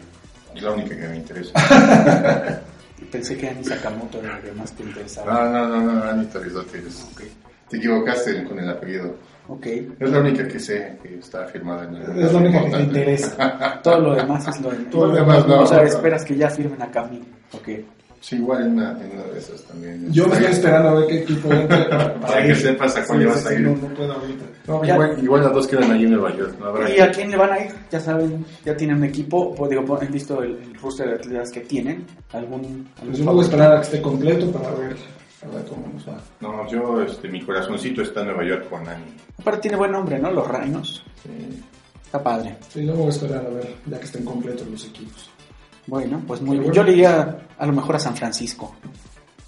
Es 0.55 0.61
la 0.61 0.71
única 0.71 0.95
que 0.95 1.07
me 1.07 1.17
interesa. 1.17 1.51
Pensé 3.11 3.37
que 3.37 3.49
Annie 3.49 3.63
Sakamoto 3.63 4.19
era 4.19 4.33
la 4.33 4.41
que 4.41 4.51
más 4.53 4.71
te 4.73 4.83
interesaba. 4.83 5.49
No, 5.49 5.67
no, 5.67 5.81
no, 5.81 5.93
no 5.93 6.03
Annie 6.03 6.27
Torisdottir. 6.27 6.87
Okay. 7.13 7.31
Te 7.69 7.77
equivocaste 7.77 8.43
con 8.45 8.57
el 8.59 8.69
apellido. 8.69 9.15
Okay. 9.49 9.89
Es 9.99 10.09
la 10.09 10.19
única 10.19 10.47
que 10.47 10.59
sé 10.59 10.97
que 11.01 11.19
está 11.19 11.45
firmada 11.45 11.85
en 11.85 11.95
el 11.95 12.25
Es 12.25 12.33
la 12.33 12.39
única 12.39 12.63
que 12.65 12.69
te 12.69 12.81
interesa. 12.81 13.79
Todo 13.81 13.99
lo 13.99 14.15
demás 14.15 14.47
es 14.47 14.61
lo 14.61 14.71
de 14.71 14.77
Todo 14.85 15.07
lo 15.07 15.15
demás 15.15 15.47
no. 15.47 15.61
O 15.61 15.65
sea, 15.65 15.83
esperas 15.83 16.25
que 16.25 16.35
ya 16.35 16.49
firmen 16.49 16.81
a 16.81 16.91
Camille. 16.91 17.25
Okay. 17.53 17.85
Sí, 18.19 18.35
igual 18.35 18.63
en 18.63 18.73
una, 18.73 18.91
en 18.91 19.11
una 19.11 19.23
de 19.31 19.37
esas 19.37 19.61
también. 19.63 20.11
Yo 20.11 20.27
me 20.27 20.33
estoy 20.33 20.51
esperando 20.51 20.89
a 20.89 20.93
ver 20.95 21.07
qué 21.07 21.17
equipo 21.19 21.53
entra 21.53 21.87
para, 21.87 22.13
para 22.19 22.47
que 22.47 22.55
sepas 22.55 22.97
a 22.97 23.05
cuál 23.05 23.19
sí, 23.19 23.25
vas 23.25 23.45
a 23.45 23.53
ir. 23.53 23.61
No, 23.61 23.75
no 23.75 23.93
puedo 23.93 24.13
ahorita. 24.13 24.45
No, 24.67 24.83
igual, 24.83 25.23
igual, 25.23 25.43
las 25.43 25.53
dos 25.53 25.67
quedan 25.67 25.91
allí 25.91 26.05
en 26.05 26.11
Nueva 26.11 26.35
York. 26.35 26.55
¿no? 26.59 26.65
Habrá 26.65 26.89
¿Y 26.93 26.99
a 26.99 27.11
quién 27.11 27.31
le 27.31 27.37
van 27.37 27.51
a 27.51 27.59
ir? 27.59 27.71
Ya 27.89 27.99
saben, 27.99 28.45
ya 28.65 28.75
tienen 28.75 28.97
un 28.97 29.03
equipo. 29.05 29.55
Pues 29.55 29.69
digo, 29.69 29.97
han 29.97 30.11
visto 30.11 30.43
el, 30.43 30.57
el 30.57 30.75
roster 30.75 31.07
de 31.07 31.15
atletas 31.15 31.51
que 31.51 31.61
tienen. 31.61 32.05
¿Algún, 32.33 32.89
algún 32.97 33.07
pues 33.07 33.17
yo 33.19 33.25
me 33.25 33.31
voy 33.31 33.41
a 33.41 33.43
esperar 33.43 33.71
a 33.71 33.75
que 33.77 33.83
esté 33.83 34.01
completo 34.01 34.51
para 34.51 34.71
ver 34.71 34.97
a 35.43 35.47
ver 35.55 35.65
cómo 35.65 35.87
nos 35.93 36.07
va. 36.07 36.19
No, 36.41 36.67
yo, 36.67 37.01
este, 37.01 37.27
mi 37.27 37.41
corazoncito 37.41 38.01
está 38.01 38.21
en 38.21 38.27
Nueva 38.27 38.45
York 38.45 38.69
con 38.69 38.87
Annie. 38.87 39.13
Aparte 39.39 39.61
tiene 39.61 39.77
buen 39.77 39.91
nombre, 39.91 40.17
¿no? 40.19 40.31
Los 40.31 40.47
Rhinos. 40.47 41.03
Sí. 41.23 41.63
Está 42.03 42.23
padre. 42.23 42.57
Sí, 42.69 42.81
me 42.81 42.93
voy 42.93 43.07
a 43.07 43.09
esperar 43.09 43.45
a 43.45 43.49
ver, 43.49 43.75
ya 43.85 43.99
que 43.99 44.05
estén 44.05 44.23
completos 44.23 44.67
los 44.67 44.85
equipos. 44.85 45.29
Bueno, 45.85 46.21
pues 46.25 46.41
muy 46.41 46.57
bien. 46.59 46.71
Yo 46.73 46.83
le 46.83 46.93
iría 46.93 47.47
a 47.57 47.65
lo 47.65 47.73
mejor 47.73 47.95
a 47.95 47.99
San 47.99 48.15
Francisco 48.15 48.73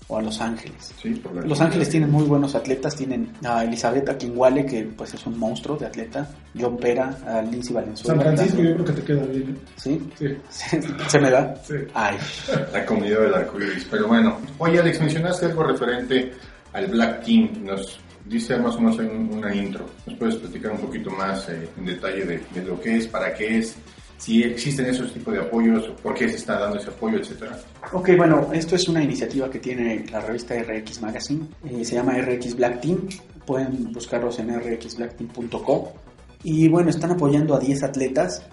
o 0.09 0.17
a 0.17 0.21
Los 0.23 0.41
Ángeles. 0.41 0.93
Sí, 1.01 1.11
por 1.11 1.35
la 1.35 1.41
Los 1.43 1.61
Ángeles 1.61 1.87
tienen 1.87 2.11
muy 2.11 2.25
buenos 2.25 2.55
atletas. 2.55 2.95
Tienen 2.95 3.31
a 3.45 3.63
Elizabeth 3.63 4.09
Aquinguale, 4.09 4.65
que 4.65 4.83
pues 4.83 5.13
es 5.13 5.25
un 5.27 5.37
monstruo 5.37 5.77
de 5.77 5.85
atleta. 5.85 6.27
John 6.59 6.77
Pera, 6.77 7.15
a 7.27 7.43
Lindsay 7.43 7.73
Valenzuela. 7.73 8.23
San 8.23 8.35
Francisco 8.35 8.61
yo 8.61 8.73
creo 8.73 8.85
que 8.85 8.93
te 8.93 9.03
queda 9.03 9.25
bien. 9.25 9.49
¿eh? 9.51 9.71
¿Sí? 9.75 10.09
Sí. 10.17 10.27
¿Se 11.07 11.19
me 11.19 11.29
da? 11.29 11.55
Sí. 11.63 11.75
Ay. 11.93 12.17
La 12.73 12.85
comunidad 12.85 13.21
del 13.21 13.33
arcoíris. 13.35 13.87
Pero 13.89 14.07
bueno, 14.07 14.37
oye 14.57 14.79
Alex, 14.79 14.99
mencionaste 14.99 15.45
algo 15.45 15.63
referente 15.63 16.33
al 16.73 16.87
Black 16.87 17.23
Team. 17.23 17.63
Nos 17.63 17.99
dice 18.25 18.57
más 18.57 18.75
o 18.75 18.81
menos 18.81 18.99
en 18.99 19.31
una 19.31 19.53
intro. 19.53 19.85
¿Nos 20.07 20.17
puedes 20.17 20.35
platicar 20.37 20.71
un 20.71 20.79
poquito 20.79 21.11
más 21.11 21.47
eh, 21.49 21.69
en 21.77 21.85
detalle 21.85 22.25
de, 22.25 22.41
de, 22.51 22.63
lo 22.63 22.81
que 22.81 22.97
es, 22.97 23.07
para 23.07 23.31
qué 23.31 23.59
es, 23.59 23.75
si 24.19 24.43
existen 24.43 24.85
esos 24.85 25.13
tipos 25.13 25.33
de 25.33 25.39
apoyos, 25.39 25.89
por 26.03 26.13
qué 26.13 26.27
se 26.27 26.35
está 26.35 26.59
dando 26.59 26.77
ese 26.77 26.89
apoyo, 26.89 27.17
etcétera? 27.17 27.57
Ok, 27.93 28.09
bueno, 28.17 28.49
esto 28.53 28.75
es 28.75 28.87
una 28.89 29.01
iniciativa 29.01 29.49
que 29.49 29.59
tiene 29.59 30.05
la 30.11 30.19
revista 30.19 30.55
RX 30.61 31.01
Magazine, 31.01 31.47
eh, 31.63 31.85
se 31.85 31.95
llama 31.95 32.17
RX 32.17 32.55
Black 32.55 32.81
Team, 32.81 33.07
pueden 33.45 33.91
buscarlos 33.93 34.37
en 34.39 34.53
rxblackteam.co 34.59 35.93
y 36.43 36.67
bueno, 36.67 36.89
están 36.89 37.11
apoyando 37.11 37.55
a 37.55 37.59
10 37.59 37.83
atletas 37.83 38.43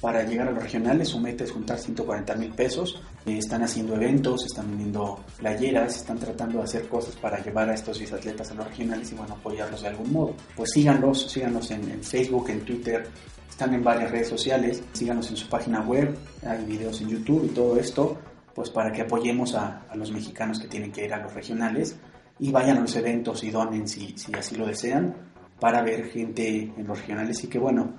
para 0.00 0.22
llegar 0.22 0.48
a 0.48 0.50
los 0.52 0.62
regionales. 0.62 1.08
Su 1.08 1.20
meta 1.20 1.44
es 1.44 1.52
juntar 1.52 1.78
140 1.78 2.34
mil 2.36 2.52
pesos. 2.52 3.00
Eh, 3.26 3.38
están 3.38 3.62
haciendo 3.62 3.94
eventos, 3.94 4.44
están 4.46 4.68
vendiendo 4.68 5.24
playeras, 5.38 5.96
están 5.96 6.18
tratando 6.18 6.58
de 6.58 6.64
hacer 6.64 6.88
cosas 6.88 7.16
para 7.16 7.42
llevar 7.42 7.68
a 7.68 7.74
estos 7.74 7.98
10 7.98 8.12
atletas 8.12 8.50
a 8.50 8.54
los 8.54 8.66
regionales 8.66 9.10
y 9.12 9.14
bueno, 9.14 9.34
apoyarlos 9.34 9.82
de 9.82 9.88
algún 9.88 10.12
modo. 10.12 10.34
Pues 10.56 10.70
síganlos, 10.72 11.30
síganos 11.30 11.70
en, 11.70 12.02
Facebook, 12.02 12.50
en 12.50 12.60
Twitter, 12.60 13.08
están 13.48 13.74
en 13.74 13.82
varias 13.82 14.10
redes 14.10 14.28
sociales, 14.28 14.82
síganos 14.92 15.30
en 15.30 15.36
su 15.36 15.48
página 15.48 15.80
web, 15.80 16.16
hay 16.46 16.64
videos 16.64 17.00
en 17.00 17.08
YouTube 17.08 17.46
y 17.46 17.48
todo 17.48 17.76
esto, 17.78 18.16
pues 18.54 18.70
para 18.70 18.92
que 18.92 19.02
apoyemos 19.02 19.54
a, 19.54 19.82
a 19.88 19.96
los 19.96 20.12
mexicanos 20.12 20.60
que 20.60 20.68
tienen 20.68 20.92
que 20.92 21.04
ir 21.04 21.12
a 21.12 21.18
los 21.18 21.34
regionales 21.34 21.96
y 22.38 22.52
vayan 22.52 22.78
a 22.78 22.80
los 22.82 22.94
eventos 22.94 23.42
y 23.42 23.50
donen 23.50 23.88
si, 23.88 24.16
si 24.16 24.32
así 24.34 24.54
lo 24.56 24.66
desean 24.66 25.14
para 25.58 25.82
ver 25.82 26.06
gente 26.06 26.72
en 26.76 26.86
los 26.86 26.98
regionales 27.00 27.42
y 27.42 27.48
que 27.48 27.58
bueno, 27.58 27.94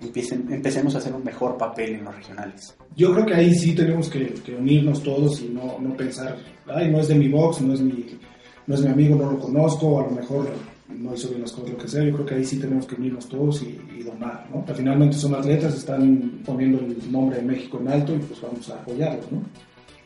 empiecen, 0.00 0.52
empecemos 0.52 0.94
a 0.94 0.98
hacer 0.98 1.12
un 1.14 1.24
mejor 1.24 1.56
papel 1.56 1.96
en 1.96 2.04
los 2.04 2.14
regionales. 2.14 2.74
Yo 2.96 3.12
creo 3.12 3.26
que 3.26 3.34
ahí 3.34 3.54
sí 3.54 3.74
tenemos 3.74 4.08
que, 4.08 4.34
que 4.34 4.54
unirnos 4.54 5.02
todos 5.02 5.40
y 5.40 5.48
no, 5.48 5.78
no, 5.80 5.96
pensar, 5.96 6.36
ay, 6.66 6.90
no 6.90 7.00
es 7.00 7.08
de 7.08 7.14
mi 7.14 7.28
box, 7.28 7.60
no 7.60 7.74
es 7.74 7.80
mi, 7.80 8.18
no 8.66 8.74
es 8.74 8.80
mi 8.82 8.88
amigo, 8.88 9.16
no 9.16 9.32
lo 9.32 9.38
conozco, 9.38 9.86
o 9.86 10.00
a 10.00 10.04
lo 10.04 10.10
mejor 10.10 10.48
no 10.88 11.14
hizo 11.14 11.28
bien 11.28 11.42
las 11.42 11.52
cosas, 11.52 11.70
lo 11.70 11.78
que 11.78 11.88
sea. 11.88 12.04
Yo 12.04 12.12
creo 12.14 12.26
que 12.26 12.34
ahí 12.34 12.44
sí 12.44 12.58
tenemos 12.58 12.86
que 12.86 12.94
unirnos 12.94 13.28
todos 13.28 13.62
y, 13.62 13.80
y 13.98 14.02
donar, 14.02 14.46
¿no? 14.52 14.64
Finalmente 14.74 15.16
son 15.16 15.34
atletas, 15.34 15.74
están 15.74 16.42
poniendo 16.44 16.78
el 16.78 17.10
nombre 17.10 17.38
de 17.38 17.42
México 17.42 17.78
en 17.80 17.88
alto 17.88 18.14
y 18.14 18.18
pues 18.18 18.40
vamos 18.40 18.68
a 18.70 18.74
apoyarlos, 18.74 19.32
¿no? 19.32 19.42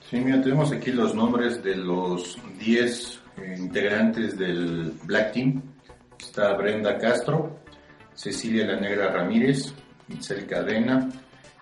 Sí, 0.09 0.17
mira, 0.21 0.41
tenemos 0.41 0.73
aquí 0.73 0.91
los 0.91 1.15
nombres 1.15 1.63
de 1.63 1.77
los 1.77 2.39
10 2.59 3.21
eh, 3.37 3.57
integrantes 3.59 4.39
del 4.39 4.93
Black 5.05 5.33
Team. 5.33 5.61
Está 6.19 6.55
Brenda 6.55 6.97
Castro, 6.97 7.59
Cecilia 8.19 8.67
La 8.67 8.81
Negra 8.81 9.13
Ramírez, 9.13 9.73
Itzel 10.09 10.45
Cadena, 10.45 11.09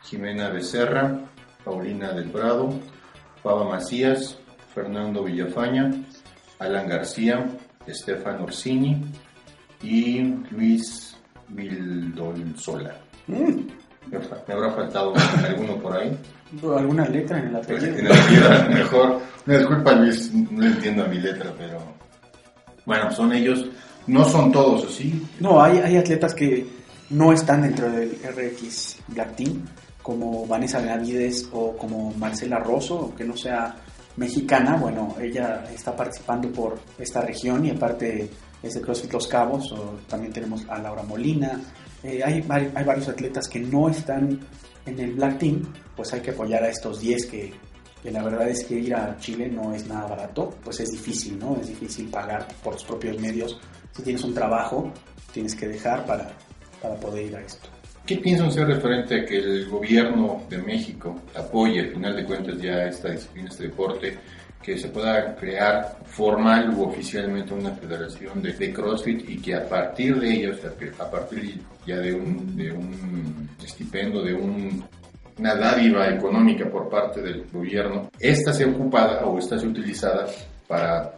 Jimena 0.02 0.48
Becerra, 0.48 1.20
Paulina 1.62 2.12
del 2.12 2.30
Prado, 2.30 2.72
Pava 3.42 3.68
Macías, 3.68 4.38
Fernando 4.74 5.22
Villafaña, 5.22 5.90
Alan 6.58 6.88
García, 6.88 7.46
Estefan 7.86 8.40
Orsini 8.40 9.04
y 9.82 10.20
Luis 10.50 11.18
Vildolsola. 11.48 13.02
Mm. 13.26 13.68
Me 14.10 14.54
habrá 14.54 14.70
faltado 14.70 15.12
alguno 15.46 15.76
por 15.78 15.94
ahí. 15.94 16.18
¿Alguna 16.74 17.06
letra 17.06 17.38
en 17.38 17.48
el 17.48 17.56
apellido? 17.56 17.98
En 17.98 18.06
el 18.06 18.12
apellido, 18.12 18.50
mejor. 18.70 19.20
Me 19.44 19.58
disculpa 19.58 19.92
Luis, 19.92 20.32
no 20.32 20.64
entiendo 20.64 21.04
a 21.04 21.08
mi 21.08 21.18
letra, 21.18 21.52
pero 21.58 21.80
bueno, 22.86 23.10
son 23.12 23.34
ellos. 23.34 23.66
No 24.06 24.24
son 24.24 24.52
todos 24.52 24.86
así. 24.86 25.22
No, 25.40 25.60
hay, 25.60 25.78
hay 25.78 25.96
atletas 25.96 26.34
que 26.34 26.66
no 27.10 27.32
están 27.32 27.62
dentro 27.62 27.90
del 27.90 28.10
RX 28.10 28.98
Black 29.08 29.36
Team, 29.36 29.64
como 30.02 30.46
Vanessa 30.46 30.80
Benavides 30.80 31.48
o 31.52 31.76
como 31.76 32.12
Marcela 32.14 32.58
Rosso, 32.58 33.12
que 33.16 33.24
no 33.24 33.36
sea 33.36 33.74
mexicana. 34.16 34.76
Bueno, 34.76 35.14
ella 35.20 35.64
está 35.74 35.94
participando 35.94 36.50
por 36.50 36.78
esta 36.98 37.20
región 37.20 37.64
y 37.66 37.70
aparte 37.70 38.30
es 38.62 38.74
de 38.74 38.80
CrossFit 38.80 39.12
Los 39.12 39.26
Cabos. 39.26 39.72
O 39.72 39.98
también 40.08 40.32
tenemos 40.32 40.64
a 40.68 40.78
Laura 40.78 41.02
Molina. 41.02 41.60
Eh, 42.02 42.22
hay, 42.24 42.44
hay 42.48 42.84
varios 42.84 43.08
atletas 43.08 43.48
que 43.48 43.60
no 43.60 43.88
están 43.88 44.38
en 44.86 45.00
el 45.00 45.14
Black 45.14 45.38
Team, 45.38 45.62
pues 45.94 46.12
hay 46.12 46.20
que 46.20 46.30
apoyar 46.30 46.62
a 46.62 46.68
estos 46.68 47.00
10 47.00 47.26
que, 47.26 47.52
que 48.06 48.12
la 48.12 48.22
verdad 48.22 48.48
es 48.48 48.62
que 48.62 48.76
ir 48.76 48.94
a 48.94 49.16
Chile 49.18 49.48
no 49.48 49.74
es 49.74 49.84
nada 49.88 50.06
barato, 50.06 50.54
pues 50.62 50.78
es 50.78 50.92
difícil, 50.92 51.40
¿no? 51.40 51.56
Es 51.60 51.66
difícil 51.66 52.06
pagar 52.08 52.46
por 52.62 52.74
los 52.74 52.84
propios 52.84 53.20
medios. 53.20 53.60
Si 53.90 54.00
tienes 54.00 54.22
un 54.22 54.32
trabajo, 54.32 54.92
tienes 55.32 55.56
que 55.56 55.66
dejar 55.66 56.06
para, 56.06 56.30
para 56.80 56.94
poder 56.94 57.26
ir 57.26 57.34
a 57.34 57.40
esto. 57.40 57.68
¿Qué 58.06 58.18
piensan 58.18 58.52
ser 58.52 58.68
referente 58.68 59.22
a 59.22 59.26
que 59.26 59.38
el 59.38 59.68
gobierno 59.68 60.44
de 60.48 60.58
México 60.58 61.20
apoye, 61.34 61.80
al 61.80 61.88
final 61.94 62.14
de 62.14 62.24
cuentas, 62.24 62.62
ya 62.62 62.84
esta 62.84 63.10
disciplina, 63.10 63.48
este 63.48 63.64
deporte, 63.64 64.16
que 64.62 64.78
se 64.78 64.86
pueda 64.86 65.34
crear 65.34 65.98
formal 66.04 66.72
u 66.76 66.84
oficialmente 66.84 67.54
una 67.54 67.72
federación 67.72 68.40
de, 68.40 68.52
de 68.52 68.72
CrossFit 68.72 69.28
y 69.28 69.38
que 69.38 69.56
a 69.56 69.68
partir 69.68 70.20
de 70.20 70.32
ello, 70.32 70.52
o 70.52 70.54
sea, 70.54 70.70
que 70.78 70.92
a 70.96 71.10
partir 71.10 71.60
ya 71.84 71.96
de 71.96 72.14
un, 72.14 72.56
de 72.56 72.70
un 72.70 73.50
estipendio, 73.64 74.22
de 74.22 74.34
un, 74.34 74.84
una 75.38 75.54
dádiva 75.54 76.08
económica 76.08 76.68
por 76.68 76.88
parte 76.88 77.20
del 77.20 77.46
gobierno, 77.50 78.10
esta 78.18 78.52
sea 78.52 78.68
ocupada 78.68 79.24
o 79.26 79.38
esta 79.38 79.58
sea 79.58 79.68
utilizada 79.68 80.26
para 80.66 81.12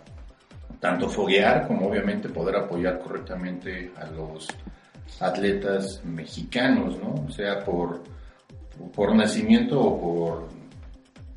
tanto 0.80 1.08
foguear 1.08 1.66
como 1.66 1.88
obviamente 1.88 2.28
poder 2.28 2.56
apoyar 2.56 2.98
correctamente 2.98 3.92
a 3.96 4.06
los 4.06 4.48
atletas 5.20 6.02
mexicanos, 6.04 6.98
¿no? 6.98 7.30
sea 7.30 7.64
por, 7.64 8.02
por 8.94 9.14
nacimiento 9.14 9.80
o 9.80 10.00
por 10.00 10.48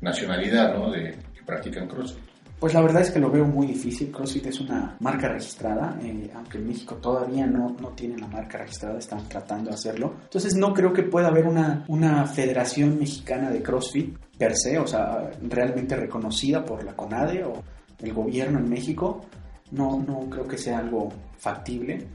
nacionalidad, 0.00 0.74
¿no? 0.74 0.90
De, 0.90 1.16
que 1.34 1.42
practican 1.44 1.88
CrossFit. 1.88 2.31
Pues 2.62 2.74
la 2.74 2.80
verdad 2.80 3.02
es 3.02 3.10
que 3.10 3.18
lo 3.18 3.28
veo 3.28 3.44
muy 3.44 3.66
difícil. 3.66 4.12
CrossFit 4.12 4.46
es 4.46 4.60
una 4.60 4.96
marca 5.00 5.26
registrada, 5.26 5.98
eh, 6.00 6.30
aunque 6.32 6.58
en 6.58 6.68
México 6.68 6.94
todavía 6.94 7.44
no, 7.44 7.74
no 7.80 7.88
tiene 7.88 8.16
la 8.16 8.28
marca 8.28 8.56
registrada, 8.56 9.00
están 9.00 9.28
tratando 9.28 9.70
de 9.70 9.74
hacerlo. 9.74 10.14
Entonces 10.22 10.54
no 10.54 10.72
creo 10.72 10.92
que 10.92 11.02
pueda 11.02 11.26
haber 11.26 11.48
una, 11.48 11.84
una 11.88 12.24
federación 12.24 13.00
mexicana 13.00 13.50
de 13.50 13.64
CrossFit 13.64 14.16
per 14.38 14.56
se, 14.56 14.78
o 14.78 14.86
sea, 14.86 15.28
realmente 15.42 15.96
reconocida 15.96 16.64
por 16.64 16.84
la 16.84 16.94
CONADE 16.94 17.42
o 17.42 17.54
el 17.98 18.12
gobierno 18.12 18.60
en 18.60 18.68
México. 18.68 19.26
No, 19.72 20.00
no 20.00 20.30
creo 20.30 20.46
que 20.46 20.56
sea 20.56 20.78
algo 20.78 21.08
factible, 21.38 22.06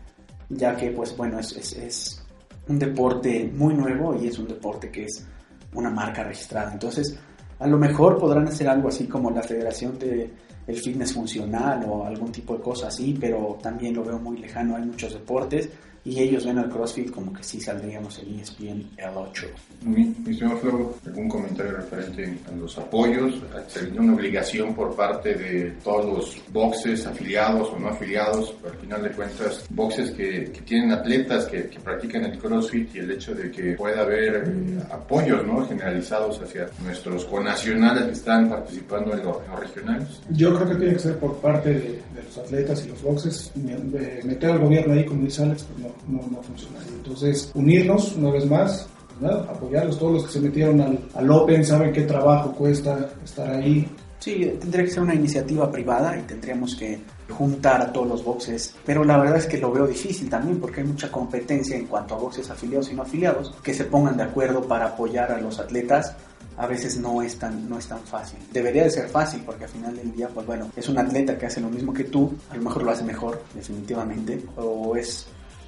ya 0.47 0.77
que 0.77 0.91
pues 0.91 1.17
bueno, 1.17 1.39
es, 1.39 1.57
es, 1.57 1.73
es 1.73 2.25
un 2.69 2.79
deporte 2.79 3.51
muy 3.53 3.73
nuevo 3.73 4.15
y 4.15 4.27
es 4.27 4.39
un 4.39 4.47
deporte 4.47 4.89
que 4.89 5.03
es 5.03 5.27
una 5.73 5.89
marca 5.89 6.23
registrada. 6.23 6.71
Entonces, 6.71 7.19
a 7.59 7.67
lo 7.67 7.77
mejor 7.77 8.17
podrán 8.17 8.47
hacer 8.47 8.67
algo 8.67 8.89
así 8.89 9.07
como 9.07 9.31
la 9.31 9.41
Federación 9.41 9.97
de 9.97 10.29
el 10.67 10.75
Fitness 10.77 11.13
Funcional 11.13 11.85
o 11.87 12.05
algún 12.05 12.31
tipo 12.31 12.55
de 12.55 12.61
cosa 12.61 12.87
así, 12.87 13.17
pero 13.19 13.57
también 13.61 13.95
lo 13.95 14.03
veo 14.03 14.19
muy 14.19 14.37
lejano. 14.37 14.75
Hay 14.75 14.83
muchos 14.83 15.13
deportes 15.13 15.69
y 16.07 16.21
ellos 16.21 16.45
ven 16.45 16.57
al 16.57 16.69
CrossFit 16.69 17.11
como 17.11 17.33
que 17.33 17.43
sí 17.43 17.59
saldríamos 17.59 18.17
en 18.19 18.39
E 18.39 18.41
ESPN 18.41 18.89
el 18.97 19.09
8. 19.13 19.47
Mi, 19.81 20.15
mi 20.25 20.33
señor 20.33 20.57
Flo, 20.59 20.95
¿algún 21.05 21.27
comentario 21.27 21.73
referente 21.73 22.37
a 22.47 22.55
los 22.55 22.77
apoyos? 22.77 23.35
¿Sería 23.67 23.99
una 23.99 24.13
obligación 24.13 24.73
por 24.73 24.95
parte 24.95 25.35
de 25.35 25.71
todos 25.83 26.05
los 26.05 26.41
boxes 26.53 27.05
afiliados 27.05 27.69
o 27.73 27.79
no 27.79 27.89
afiliados? 27.89 28.55
Pero 28.61 28.73
al 28.73 28.79
final 28.79 29.03
de 29.03 29.09
cuentas, 29.11 29.65
boxes 29.69 30.11
que, 30.11 30.49
que 30.51 30.61
tienen 30.61 30.93
atletas 30.93 31.45
que, 31.45 31.67
que, 31.67 31.79
practican 31.79 32.23
el 32.23 32.37
CrossFit 32.37 32.95
y 32.95 32.99
el 32.99 33.11
hecho 33.11 33.35
de 33.35 33.51
que 33.51 33.73
pueda 33.73 34.01
haber 34.01 34.43
eh, 34.47 34.79
apoyos 34.89 35.45
¿no? 35.45 35.65
generalizados 35.67 36.41
hacia 36.41 36.67
nuestros 36.83 37.25
conacionales 37.25 38.05
que 38.05 38.11
están 38.13 38.49
participando 38.49 39.13
en, 39.13 39.25
lo, 39.25 39.43
en 39.43 39.51
los 39.51 39.59
regionales. 39.59 40.21
Yo 40.29 40.55
creo 40.55 40.69
que 40.69 40.75
tiene 40.75 40.93
que 40.93 40.99
ser 40.99 41.17
por 41.19 41.35
parte 41.37 41.69
de, 41.73 41.79
de 41.79 42.23
los 42.25 42.37
atletas 42.37 42.85
y 42.85 42.89
los 42.89 43.01
boxes. 43.01 43.51
Meter 43.55 44.51
al 44.51 44.59
gobierno 44.59 44.93
ahí, 44.93 45.05
como 45.05 45.23
dice 45.23 45.43
Alex, 45.43 45.63
pues 45.63 45.79
no, 45.79 45.96
no, 46.07 46.21
no 46.29 46.41
funcionaría. 46.41 46.89
Entonces, 46.89 47.51
unirnos 47.53 48.15
una 48.15 48.31
vez 48.31 48.45
más, 48.49 48.87
pues 49.07 49.21
nada, 49.21 49.43
apoyarlos. 49.51 49.97
Todos 49.97 50.13
los 50.13 50.25
que 50.25 50.31
se 50.31 50.39
metieron 50.39 50.81
al, 50.81 50.99
al 51.15 51.31
Open 51.31 51.65
saben 51.65 51.91
qué 51.91 52.01
trabajo 52.01 52.51
cuesta 52.51 53.09
estar 53.23 53.49
ahí. 53.49 53.87
Sí, 54.19 54.51
tendría 54.59 54.83
que 54.83 54.91
ser 54.91 55.03
una 55.03 55.15
iniciativa 55.15 55.71
privada 55.71 56.17
y 56.17 56.23
tendríamos 56.23 56.75
que 56.75 56.99
juntar 57.29 57.81
a 57.81 57.93
todos 57.93 58.07
los 58.07 58.23
boxes, 58.23 58.73
pero 58.85 59.03
la 59.03 59.17
verdad 59.17 59.37
es 59.37 59.45
que 59.45 59.57
lo 59.57 59.71
veo 59.71 59.85
difícil 59.85 60.29
también 60.29 60.59
porque 60.59 60.81
hay 60.81 60.87
mucha 60.87 61.11
competencia 61.11 61.77
en 61.77 61.85
cuanto 61.85 62.15
a 62.15 62.17
boxes 62.17 62.49
afiliados 62.49 62.91
y 62.91 62.95
no 62.95 63.03
afiliados, 63.03 63.53
que 63.61 63.73
se 63.73 63.85
pongan 63.85 64.17
de 64.17 64.23
acuerdo 64.23 64.63
para 64.63 64.87
apoyar 64.87 65.31
a 65.31 65.39
los 65.39 65.59
atletas 65.59 66.15
a 66.57 66.65
veces 66.65 66.97
no 66.97 67.21
es 67.21 67.37
tan 67.37 67.69
no 67.69 67.77
es 67.77 67.87
tan 67.87 67.99
fácil. 67.99 68.39
Debería 68.51 68.83
de 68.83 68.89
ser 68.89 69.07
fácil 69.07 69.41
porque 69.45 69.65
al 69.65 69.69
final 69.69 69.95
del 69.95 70.11
día, 70.11 70.27
pues 70.27 70.45
bueno, 70.45 70.69
es 70.75 70.89
un 70.89 70.97
atleta 70.97 71.37
que 71.37 71.45
hace 71.45 71.61
lo 71.61 71.69
mismo 71.69 71.93
que 71.93 72.05
tú, 72.05 72.33
a 72.49 72.55
lo 72.55 72.63
mejor 72.63 72.83
lo 72.83 72.91
hace 72.91 73.03
mejor, 73.03 73.43
definitivamente, 73.53 74.43
o 74.55 74.95
es 74.95 75.27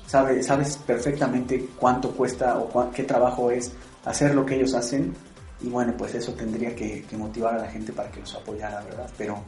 sabe, 0.10 0.42
sabes 0.42 0.78
perfectamente 0.78 1.70
cuánto 1.80 2.10
cuesta 2.12 2.58
o 2.58 2.92
qué 2.92 3.04
trabajo 3.04 3.52
es 3.52 3.72
hacer 4.06 4.34
lo 4.34 4.44
que 4.44 4.56
ellos 4.56 4.74
hacen 4.74 5.14
y 5.62 5.70
bueno, 5.70 5.94
pues 5.96 6.16
eso 6.16 6.34
tendría 6.34 6.76
que, 6.76 7.04
que 7.04 7.16
motivar 7.16 7.56
a 7.56 7.60
la 7.60 7.68
gente 7.70 7.94
para 7.94 8.10
que 8.10 8.22
los 8.22 8.34
apoyara, 8.34 8.82
¿verdad? 8.82 9.08
Pero 9.18 9.44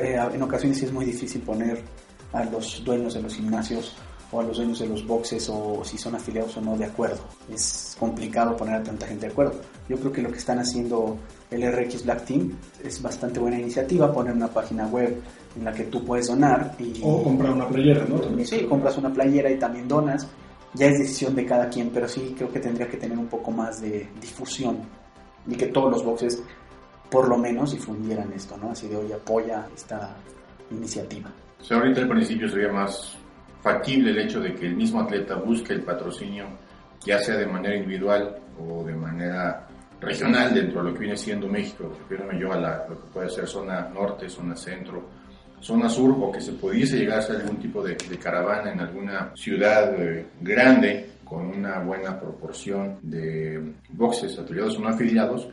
eh, 0.00 0.20
en 0.32 0.42
ocasiones 0.42 0.78
sí 0.78 0.84
es 0.84 0.92
muy 0.92 1.04
difícil 1.04 1.42
poner 1.42 1.82
a 2.32 2.44
los 2.44 2.84
dueños 2.84 3.14
de 3.14 3.22
los 3.22 3.34
gimnasios 3.34 3.96
o 4.30 4.40
a 4.40 4.44
los 4.44 4.56
dueños 4.56 4.78
de 4.78 4.86
los 4.86 5.04
boxes 5.04 5.48
o 5.50 5.82
si 5.84 5.98
son 5.98 6.14
afiliados 6.14 6.56
o 6.58 6.60
no 6.60 6.76
de 6.76 6.84
acuerdo. 6.84 7.20
Es 7.52 7.96
complicado 7.98 8.56
poner 8.56 8.76
a 8.76 8.82
tanta 8.84 9.06
gente 9.08 9.26
de 9.26 9.32
acuerdo. 9.32 9.60
Yo 9.88 9.96
creo 9.98 10.12
que 10.12 10.22
lo 10.22 10.30
que 10.30 10.38
están 10.38 10.60
haciendo 10.60 11.18
el 11.50 11.70
RX 11.70 12.04
Black 12.04 12.24
Team 12.24 12.56
es 12.84 13.02
bastante 13.02 13.40
buena 13.40 13.58
iniciativa, 13.58 14.12
poner 14.12 14.32
una 14.32 14.48
página 14.48 14.86
web 14.86 15.20
en 15.56 15.64
la 15.64 15.72
que 15.72 15.84
tú 15.84 16.04
puedes 16.04 16.28
donar 16.28 16.74
y... 16.78 17.00
O 17.02 17.22
comprar 17.22 17.52
una 17.52 17.68
playera, 17.68 18.04
¿no? 18.08 18.20
También. 18.20 18.46
Sí, 18.46 18.64
compras 18.64 18.96
una 18.98 19.12
playera 19.12 19.50
y 19.50 19.58
también 19.58 19.86
donas. 19.88 20.28
Ya 20.74 20.86
es 20.86 20.98
decisión 20.98 21.34
de 21.34 21.44
cada 21.44 21.68
quien, 21.68 21.90
pero 21.90 22.08
sí 22.08 22.34
creo 22.36 22.50
que 22.50 22.60
tendría 22.60 22.88
que 22.88 22.96
tener 22.96 23.18
un 23.18 23.26
poco 23.26 23.50
más 23.50 23.80
de 23.80 24.08
difusión 24.20 24.78
y 25.46 25.54
que 25.54 25.66
todos 25.66 25.90
los 25.90 26.04
boxes 26.04 26.42
por 27.10 27.28
lo 27.28 27.36
menos 27.36 27.72
difundieran 27.72 28.32
esto, 28.32 28.56
¿no? 28.56 28.70
Así 28.70 28.88
de 28.88 28.96
hoy 28.96 29.12
apoya 29.12 29.66
esta 29.74 30.16
iniciativa. 30.70 31.30
O 31.60 31.64
sea, 31.64 31.76
ahorita 31.76 32.00
al 32.00 32.08
principio 32.08 32.48
sería 32.48 32.72
más 32.72 33.18
factible 33.60 34.10
el 34.10 34.18
hecho 34.18 34.40
de 34.40 34.54
que 34.54 34.66
el 34.66 34.74
mismo 34.74 35.00
atleta 35.00 35.34
busque 35.36 35.74
el 35.74 35.82
patrocinio, 35.82 36.46
ya 37.04 37.18
sea 37.18 37.36
de 37.36 37.46
manera 37.46 37.76
individual 37.76 38.36
o 38.58 38.82
de 38.82 38.94
manera 38.94 39.68
regional 40.00 40.54
dentro 40.54 40.82
de 40.82 40.88
lo 40.88 40.94
que 40.94 41.00
viene 41.00 41.16
siendo 41.16 41.46
México, 41.46 41.92
refiriéndome 42.00 42.40
yo 42.40 42.52
a 42.52 42.56
la, 42.56 42.86
lo 42.88 43.00
que 43.00 43.06
puede 43.12 43.28
ser 43.28 43.46
zona 43.46 43.88
norte, 43.88 44.28
zona 44.28 44.56
centro, 44.56 45.04
zona 45.62 45.88
sur, 45.88 46.10
o 46.20 46.30
que 46.30 46.40
se 46.40 46.52
pudiese 46.52 46.98
llegar 46.98 47.18
a 47.18 47.20
hacer 47.20 47.36
algún 47.36 47.56
tipo 47.56 47.82
de, 47.82 47.94
de 47.94 48.18
caravana 48.18 48.72
en 48.72 48.80
alguna 48.80 49.32
ciudad 49.34 49.94
eh, 49.98 50.26
grande 50.40 51.10
con 51.24 51.46
una 51.46 51.78
buena 51.78 52.20
proporción 52.20 52.98
de 53.02 53.72
boxes 53.90 54.38
afiliados 54.38 54.76
o 54.76 54.80
no 54.80 54.88
afiliados, 54.88 55.48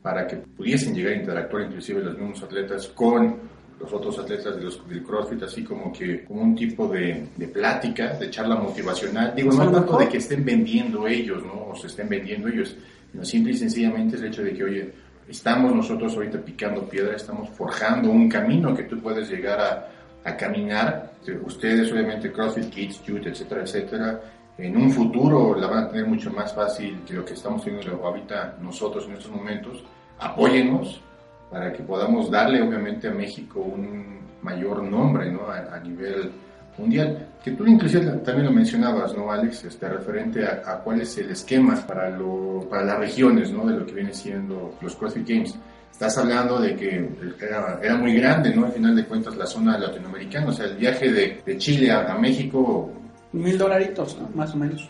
para 0.00 0.26
que 0.26 0.36
pudiesen 0.36 0.94
llegar 0.94 1.14
a 1.14 1.16
interactuar 1.16 1.62
inclusive 1.64 2.02
los 2.02 2.16
mismos 2.16 2.42
atletas 2.42 2.88
con 2.88 3.36
los 3.80 3.92
otros 3.92 4.18
atletas 4.18 4.56
de 4.56 4.62
los, 4.62 4.88
del 4.88 5.02
CrossFit, 5.02 5.42
así 5.42 5.64
como 5.64 5.92
que 5.92 6.24
como 6.24 6.42
un 6.42 6.54
tipo 6.54 6.86
de, 6.88 7.26
de 7.36 7.48
plática, 7.48 8.14
de 8.14 8.30
charla 8.30 8.56
motivacional. 8.56 9.34
Digo, 9.34 9.52
no 9.52 9.70
tanto 9.70 9.98
de 9.98 10.08
que 10.08 10.18
estén 10.18 10.44
vendiendo 10.44 11.06
ellos, 11.06 11.42
¿no? 11.42 11.70
O 11.70 11.76
se 11.76 11.88
estén 11.88 12.08
vendiendo 12.08 12.48
ellos, 12.48 12.76
sino 13.10 13.24
simple 13.24 13.52
y 13.52 13.56
sencillamente 13.56 14.16
es 14.16 14.22
el 14.22 14.28
hecho 14.28 14.42
de 14.42 14.52
que, 14.52 14.64
oye, 14.64 14.92
estamos 15.28 15.74
nosotros 15.74 16.14
ahorita 16.14 16.38
picando 16.38 16.88
piedra, 16.88 17.16
estamos 17.16 17.48
forjando 17.50 18.10
un 18.10 18.28
camino 18.28 18.74
que 18.74 18.84
tú 18.84 19.00
puedes 19.00 19.28
llegar 19.28 19.60
a, 19.60 20.36
caminar. 20.36 21.12
Ustedes, 21.44 21.92
obviamente, 21.92 22.32
CrossFit 22.32 22.70
Kids, 22.70 23.02
Youth, 23.04 23.26
etcétera, 23.26 23.62
etcétera, 23.62 24.20
en 24.56 24.76
un 24.76 24.90
futuro 24.90 25.54
la 25.54 25.66
van 25.66 25.84
a 25.84 25.88
tener 25.88 26.06
mucho 26.06 26.30
más 26.30 26.54
fácil 26.54 27.02
que 27.06 27.12
lo 27.12 27.24
que 27.24 27.34
estamos 27.34 27.62
teniendo 27.62 28.02
ahorita 28.02 28.56
nosotros 28.60 29.04
en 29.06 29.12
estos 29.12 29.30
momentos. 29.30 29.84
Apóyenos 30.18 31.02
para 31.50 31.72
que 31.72 31.82
podamos 31.82 32.30
darle 32.30 32.62
obviamente 32.62 33.08
a 33.08 33.10
México 33.10 33.60
un 33.60 34.20
mayor 34.42 34.82
nombre 34.82 35.30
¿no? 35.30 35.46
a 35.48 35.78
nivel 35.80 36.32
mundial. 36.78 37.28
Que 37.42 37.52
tú 37.52 37.66
inclusive 37.66 38.06
también 38.18 38.46
lo 38.46 38.52
mencionabas, 38.52 39.14
¿no, 39.14 39.30
Alex? 39.30 39.64
Este, 39.64 39.88
referente 39.88 40.44
a, 40.44 40.62
a, 40.64 40.78
cuál 40.80 41.02
es 41.02 41.16
el 41.18 41.30
esquema 41.30 41.74
para, 41.86 42.10
lo, 42.10 42.66
para 42.70 42.84
las 42.84 42.98
regiones, 42.98 43.52
¿no? 43.52 43.66
De 43.66 43.76
lo 43.76 43.86
que 43.86 43.92
viene 43.92 44.14
siendo 44.14 44.74
los 44.80 44.96
CrossFit 44.96 45.28
Games. 45.28 45.54
Estás 45.90 46.18
hablando 46.18 46.58
de 46.58 46.74
que 46.74 47.08
era, 47.40 47.78
era 47.82 47.96
muy 47.96 48.14
grande, 48.14 48.54
¿no? 48.54 48.66
Al 48.66 48.72
final 48.72 48.96
de 48.96 49.04
cuentas, 49.04 49.36
la 49.36 49.46
zona 49.46 49.78
latinoamericana. 49.78 50.48
O 50.48 50.52
sea, 50.52 50.66
el 50.66 50.76
viaje 50.76 51.12
de, 51.12 51.40
de 51.44 51.58
Chile 51.58 51.90
a, 51.90 52.12
a 52.12 52.18
México... 52.18 52.90
Mil 53.32 53.58
dolaritos, 53.58 54.18
¿no? 54.18 54.28
Más 54.34 54.54
o 54.54 54.56
menos. 54.56 54.88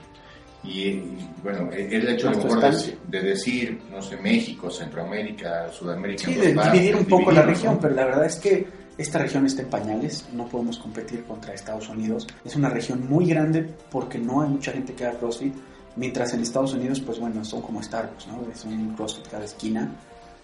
Y, 0.62 0.80
y, 0.88 1.30
bueno, 1.42 1.68
el 1.72 2.08
hecho 2.08 2.30
de, 2.30 2.36
mejor 2.36 2.60
de, 2.60 2.98
de, 3.08 3.20
decir, 3.20 3.78
no 3.90 4.00
sé, 4.00 4.16
México, 4.16 4.70
Centroamérica, 4.70 5.68
Sudamérica. 5.70 6.24
Sí, 6.24 6.34
de 6.34 6.54
dividir 6.54 6.96
un 6.96 7.04
poco 7.04 7.30
la 7.32 7.42
región, 7.42 7.74
¿no? 7.74 7.80
pero 7.80 7.94
la 7.94 8.04
verdad 8.06 8.24
es 8.24 8.36
que 8.36 8.66
esta 8.96 9.18
región 9.18 9.44
está 9.46 9.62
en 9.62 9.70
pañales, 9.70 10.28
no 10.32 10.46
podemos 10.46 10.78
competir 10.78 11.24
contra 11.24 11.52
Estados 11.52 11.88
Unidos. 11.88 12.26
Es 12.44 12.54
una 12.54 12.68
región 12.68 13.08
muy 13.08 13.26
grande 13.26 13.68
porque 13.90 14.18
no 14.18 14.42
hay 14.42 14.48
mucha 14.48 14.72
gente 14.72 14.94
que 14.94 15.04
haga 15.04 15.18
CrossFit, 15.18 15.54
mientras 15.96 16.32
en 16.32 16.40
Estados 16.40 16.74
Unidos, 16.74 17.00
pues 17.00 17.18
bueno, 17.18 17.44
son 17.44 17.60
como 17.62 17.82
Starbucks, 17.82 18.28
¿no? 18.28 18.46
Es 18.52 18.64
un 18.64 18.94
CrossFit 18.94 19.26
cada 19.28 19.44
esquina. 19.44 19.92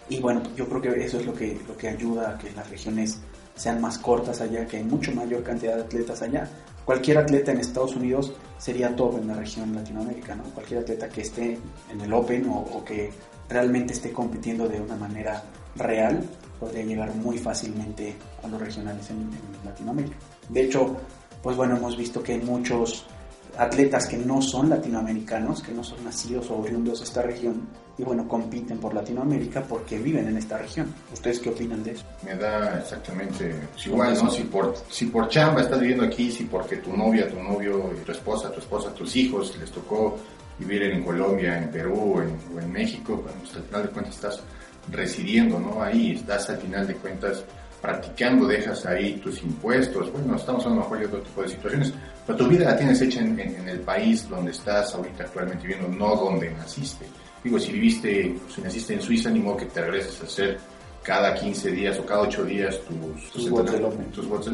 Y 0.09 0.19
bueno, 0.19 0.41
yo 0.55 0.67
creo 0.67 0.81
que 0.81 1.03
eso 1.05 1.19
es 1.19 1.25
lo 1.25 1.33
que, 1.33 1.57
lo 1.65 1.77
que 1.77 1.87
ayuda 1.87 2.31
a 2.31 2.37
que 2.37 2.51
las 2.51 2.69
regiones 2.69 3.21
sean 3.55 3.79
más 3.79 3.97
cortas 3.97 4.41
allá, 4.41 4.65
que 4.65 4.77
hay 4.77 4.83
mucho 4.83 5.13
mayor 5.13 5.43
cantidad 5.43 5.75
de 5.75 5.83
atletas 5.83 6.21
allá. 6.21 6.49
Cualquier 6.83 7.19
atleta 7.19 7.51
en 7.51 7.59
Estados 7.59 7.95
Unidos 7.95 8.33
sería 8.57 8.93
top 8.95 9.19
en 9.19 9.27
la 9.27 9.35
región 9.35 9.73
latinoamericana, 9.73 10.43
¿no? 10.43 10.49
Cualquier 10.49 10.81
atleta 10.81 11.07
que 11.07 11.21
esté 11.21 11.57
en 11.89 12.01
el 12.01 12.11
Open 12.11 12.49
o, 12.49 12.57
o 12.57 12.83
que 12.83 13.11
realmente 13.47 13.93
esté 13.93 14.11
compitiendo 14.11 14.67
de 14.67 14.81
una 14.81 14.95
manera 14.95 15.43
real 15.75 16.21
podría 16.61 16.83
llegar 16.83 17.13
muy 17.15 17.39
fácilmente 17.39 18.15
a 18.43 18.47
los 18.47 18.61
regionales 18.61 19.09
en, 19.09 19.17
en, 19.17 19.65
Latinoamérica. 19.65 20.15
De 20.47 20.61
hecho, 20.61 20.95
pues 21.41 21.57
bueno, 21.57 21.75
hemos 21.75 21.97
visto 21.97 22.21
que 22.21 22.33
hay 22.33 22.39
muchos 22.39 23.07
atletas 23.57 24.07
que 24.07 24.17
no 24.17 24.43
son 24.43 24.69
latinoamericanos, 24.69 25.63
que 25.63 25.71
no 25.71 25.83
son 25.83 26.03
nacidos 26.03 26.51
o 26.51 26.59
oriundos 26.59 26.99
de 26.99 27.05
esta 27.05 27.23
región, 27.23 27.67
y 27.97 28.03
bueno, 28.03 28.27
compiten 28.27 28.77
por 28.77 28.93
Latinoamérica 28.93 29.63
porque 29.63 29.97
viven 29.97 30.27
en 30.27 30.37
esta 30.37 30.59
región. 30.59 30.93
¿Ustedes 31.11 31.39
qué 31.39 31.49
opinan 31.49 31.83
de 31.83 31.91
eso? 31.93 32.05
Me 32.23 32.35
da 32.35 32.79
exactamente 32.79 33.53
igual, 33.83 34.13
¿no? 34.23 34.29
Si 34.29 34.43
por, 34.43 34.75
si 34.87 35.07
por 35.07 35.27
chamba 35.29 35.61
estás 35.61 35.79
viviendo 35.79 36.05
aquí, 36.05 36.31
si 36.31 36.43
porque 36.43 36.77
tu 36.77 36.95
novia, 36.95 37.27
tu 37.27 37.41
novio, 37.41 37.91
tu 38.05 38.11
esposa, 38.11 38.51
tu 38.51 38.59
esposa, 38.59 38.93
tus 38.93 39.15
hijos 39.15 39.57
les 39.59 39.71
tocó 39.71 40.15
vivir 40.59 40.83
en 40.83 41.03
Colombia, 41.03 41.57
en 41.57 41.71
Perú 41.71 42.21
en, 42.21 42.55
o 42.55 42.59
en 42.61 42.71
México, 42.71 43.19
pues 43.21 43.55
al 43.55 43.63
final 43.63 43.83
de 43.83 43.89
cuentas 43.89 44.15
estás 44.15 44.43
residiendo, 44.89 45.59
¿no? 45.59 45.81
Ahí 45.81 46.13
estás 46.13 46.49
al 46.49 46.57
final 46.57 46.87
de 46.87 46.95
cuentas 46.95 47.43
practicando, 47.81 48.47
dejas 48.47 48.85
ahí 48.85 49.13
tus 49.13 49.41
impuestos, 49.41 50.11
bueno, 50.11 50.35
estamos 50.35 50.63
hablando 50.63 50.83
mejor 50.83 50.99
de 50.99 51.05
otro 51.07 51.21
tipo 51.21 51.41
de 51.41 51.47
situaciones, 51.49 51.93
pero 52.27 52.37
tu 52.37 52.47
vida 52.47 52.65
la 52.65 52.77
tienes 52.77 53.01
hecha 53.01 53.21
en, 53.21 53.39
en, 53.39 53.55
en, 53.55 53.69
el 53.69 53.79
país 53.79 54.29
donde 54.29 54.51
estás 54.51 54.93
ahorita 54.93 55.23
actualmente 55.23 55.67
viviendo, 55.67 55.87
no 55.97 56.15
donde 56.15 56.51
naciste. 56.51 57.05
Digo, 57.43 57.59
si 57.59 57.71
viviste, 57.71 58.35
si 58.53 58.61
naciste 58.61 58.93
en 58.93 59.01
Suiza, 59.01 59.31
ni 59.31 59.39
modo 59.39 59.57
que 59.57 59.65
te 59.65 59.81
regreses 59.81 60.21
a 60.21 60.25
hacer 60.25 60.59
cada 61.01 61.33
15 61.33 61.71
días 61.71 61.97
o 61.97 62.05
cada 62.05 62.21
8 62.21 62.45
días 62.45 62.79
tus, 62.81 63.31
tus, 63.31 63.43
tus 63.43 63.49
bots. 64.29 64.51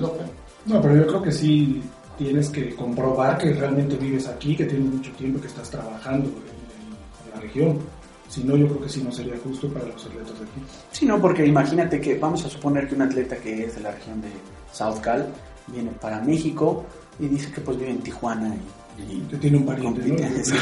No, 0.66 0.82
pero 0.82 0.96
yo 0.96 1.08
creo 1.08 1.22
que 1.22 1.32
sí 1.32 1.82
tienes 2.18 2.50
que 2.50 2.74
comprobar 2.76 3.38
que 3.38 3.54
realmente 3.54 3.98
vives 3.98 4.28
aquí, 4.28 4.56
que 4.56 4.66
tienes 4.66 4.90
mucho 4.90 5.12
tiempo, 5.12 5.42
que 5.42 5.48
estás 5.48 5.70
trabajando 5.70 6.30
en, 6.30 7.28
en 7.28 7.36
la 7.36 7.42
región. 7.42 7.80
Si 8.28 8.44
no, 8.44 8.56
yo 8.56 8.68
creo 8.68 8.82
que 8.82 8.90
sí 8.90 9.02
no 9.04 9.12
sería 9.12 9.36
justo 9.44 9.70
para 9.70 9.86
los 9.86 10.06
atletas 10.06 10.40
de 10.40 10.46
aquí. 10.46 10.62
Sí, 10.92 11.06
no, 11.06 11.20
porque 11.20 11.46
imagínate 11.46 12.02
que 12.02 12.18
vamos 12.18 12.46
a 12.46 12.50
suponer 12.50 12.88
que 12.88 12.96
un 12.96 13.04
atleta 13.04 13.38
que 13.38 13.66
es 13.66 13.76
de 13.76 13.82
la 13.82 13.92
región 13.92 14.22
de 14.22 14.30
South 14.72 15.00
Cal 15.02 15.28
viene 15.68 15.92
para 15.92 16.20
México 16.22 16.86
y 17.20 17.28
dice 17.28 17.52
que 17.52 17.62
pues 17.62 17.78
vive 17.78 17.92
en 17.92 18.00
Tijuana 18.00 18.54
y, 19.00 19.13
y 19.13 19.38
tiene 19.38 19.58
un 19.58 19.66
pariente, 19.66 20.02
compite, 20.02 20.30
¿no? 20.30 20.36
sí, 20.44 20.56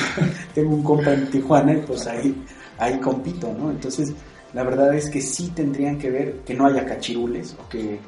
tengo 0.53 0.75
un 0.75 0.83
compa 0.83 1.13
en 1.13 1.29
Tijuana 1.29 1.73
y 1.73 1.81
pues 1.81 2.05
ahí, 2.07 2.35
ahí 2.77 2.99
compito, 2.99 3.53
¿no? 3.57 3.71
Entonces, 3.71 4.13
la 4.53 4.63
verdad 4.63 4.93
es 4.95 5.09
que 5.09 5.21
sí 5.21 5.49
tendrían 5.49 5.97
que 5.97 6.09
ver 6.09 6.39
que 6.45 6.53
no 6.53 6.67
haya 6.67 6.85
cachirules 6.85 7.55
o 7.59 7.67
que, 7.67 7.99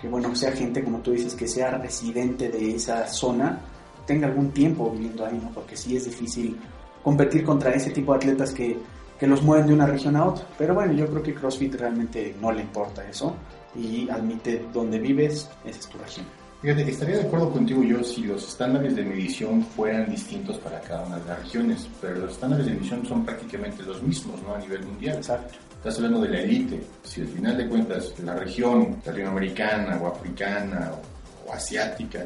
que 0.00 0.08
bueno, 0.08 0.34
sea 0.34 0.52
gente, 0.52 0.82
como 0.82 0.98
tú 0.98 1.12
dices, 1.12 1.34
que 1.34 1.46
sea 1.46 1.78
residente 1.78 2.48
de 2.48 2.74
esa 2.76 3.06
zona, 3.06 3.60
tenga 4.06 4.26
algún 4.26 4.50
tiempo 4.50 4.90
viviendo 4.90 5.24
ahí, 5.24 5.40
¿no? 5.42 5.50
Porque 5.50 5.76
sí 5.76 5.96
es 5.96 6.04
difícil 6.04 6.58
competir 7.02 7.44
contra 7.44 7.70
ese 7.70 7.90
tipo 7.90 8.12
de 8.12 8.18
atletas 8.18 8.52
que 8.52 8.76
que 9.18 9.26
los 9.26 9.42
mueven 9.42 9.66
de 9.66 9.74
una 9.74 9.86
región 9.86 10.16
a 10.16 10.24
otra. 10.24 10.44
Pero 10.58 10.74
bueno, 10.74 10.92
yo 10.92 11.06
creo 11.06 11.22
que 11.22 11.34
CrossFit 11.34 11.74
realmente 11.74 12.34
no 12.40 12.52
le 12.52 12.62
importa 12.62 13.08
eso 13.08 13.34
y 13.74 14.08
admite 14.08 14.66
donde 14.72 14.98
vives, 14.98 15.50
esa 15.64 15.78
es 15.78 15.88
tu 15.88 15.98
región. 15.98 16.26
Fíjate, 16.62 16.90
estaría 16.90 17.16
de 17.16 17.24
acuerdo 17.24 17.50
contigo 17.50 17.82
yo 17.82 18.02
si 18.02 18.22
los 18.22 18.48
estándares 18.48 18.96
de 18.96 19.04
medición 19.04 19.62
fueran 19.62 20.10
distintos 20.10 20.56
para 20.58 20.80
cada 20.80 21.04
una 21.04 21.18
de 21.18 21.26
las 21.26 21.42
regiones, 21.42 21.86
pero 22.00 22.14
los 22.20 22.32
estándares 22.32 22.64
de 22.64 22.72
medición 22.72 23.04
son 23.04 23.22
prácticamente 23.22 23.82
los 23.82 24.02
mismos 24.02 24.42
¿no? 24.42 24.54
a 24.54 24.58
nivel 24.58 24.82
mundial. 24.86 25.18
Exacto. 25.18 25.54
Estás 25.76 25.96
hablando 25.96 26.22
de 26.22 26.30
la 26.30 26.40
élite. 26.40 26.80
Si 27.02 27.20
al 27.20 27.26
final 27.26 27.58
de 27.58 27.68
cuentas 27.68 28.14
la 28.20 28.34
región 28.34 28.96
latinoamericana 29.04 29.98
o 30.00 30.06
africana 30.06 30.92
o, 30.94 31.50
o 31.50 31.52
asiática 31.52 32.24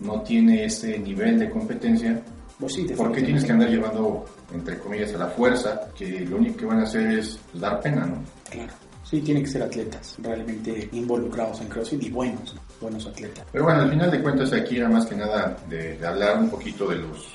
no 0.00 0.20
tiene 0.20 0.66
ese 0.66 0.98
nivel 0.98 1.38
de 1.38 1.48
competencia, 1.48 2.20
pues 2.58 2.74
sí, 2.74 2.82
¿por 2.96 3.12
qué 3.12 3.22
tienes 3.22 3.44
que 3.44 3.52
andar 3.52 3.68
llevando 3.68 4.24
entre 4.52 4.78
comillas, 4.78 5.14
a 5.14 5.18
la 5.18 5.26
fuerza, 5.26 5.88
que 5.96 6.20
lo 6.20 6.36
único 6.36 6.58
que 6.58 6.66
van 6.66 6.80
a 6.80 6.82
hacer 6.84 7.06
es 7.18 7.38
pues, 7.50 7.60
dar 7.60 7.80
pena, 7.80 8.06
¿no? 8.06 8.22
Claro. 8.50 8.72
Sí, 9.04 9.20
tienen 9.22 9.42
que 9.42 9.50
ser 9.50 9.62
atletas 9.62 10.16
realmente 10.18 10.88
involucrados 10.92 11.60
en 11.62 11.68
CrossFit 11.68 12.02
y 12.02 12.10
buenos, 12.10 12.54
¿no? 12.54 12.60
buenos 12.80 13.06
atletas. 13.06 13.46
Pero 13.50 13.64
bueno, 13.64 13.80
al 13.82 13.90
final 13.90 14.10
de 14.10 14.22
cuentas 14.22 14.52
aquí 14.52 14.76
era 14.76 14.88
más 14.88 15.06
que 15.06 15.16
nada 15.16 15.56
de, 15.68 15.96
de, 15.96 16.06
hablar 16.06 16.38
un 16.38 16.50
poquito 16.50 16.88
de 16.88 16.96
los, 16.96 17.26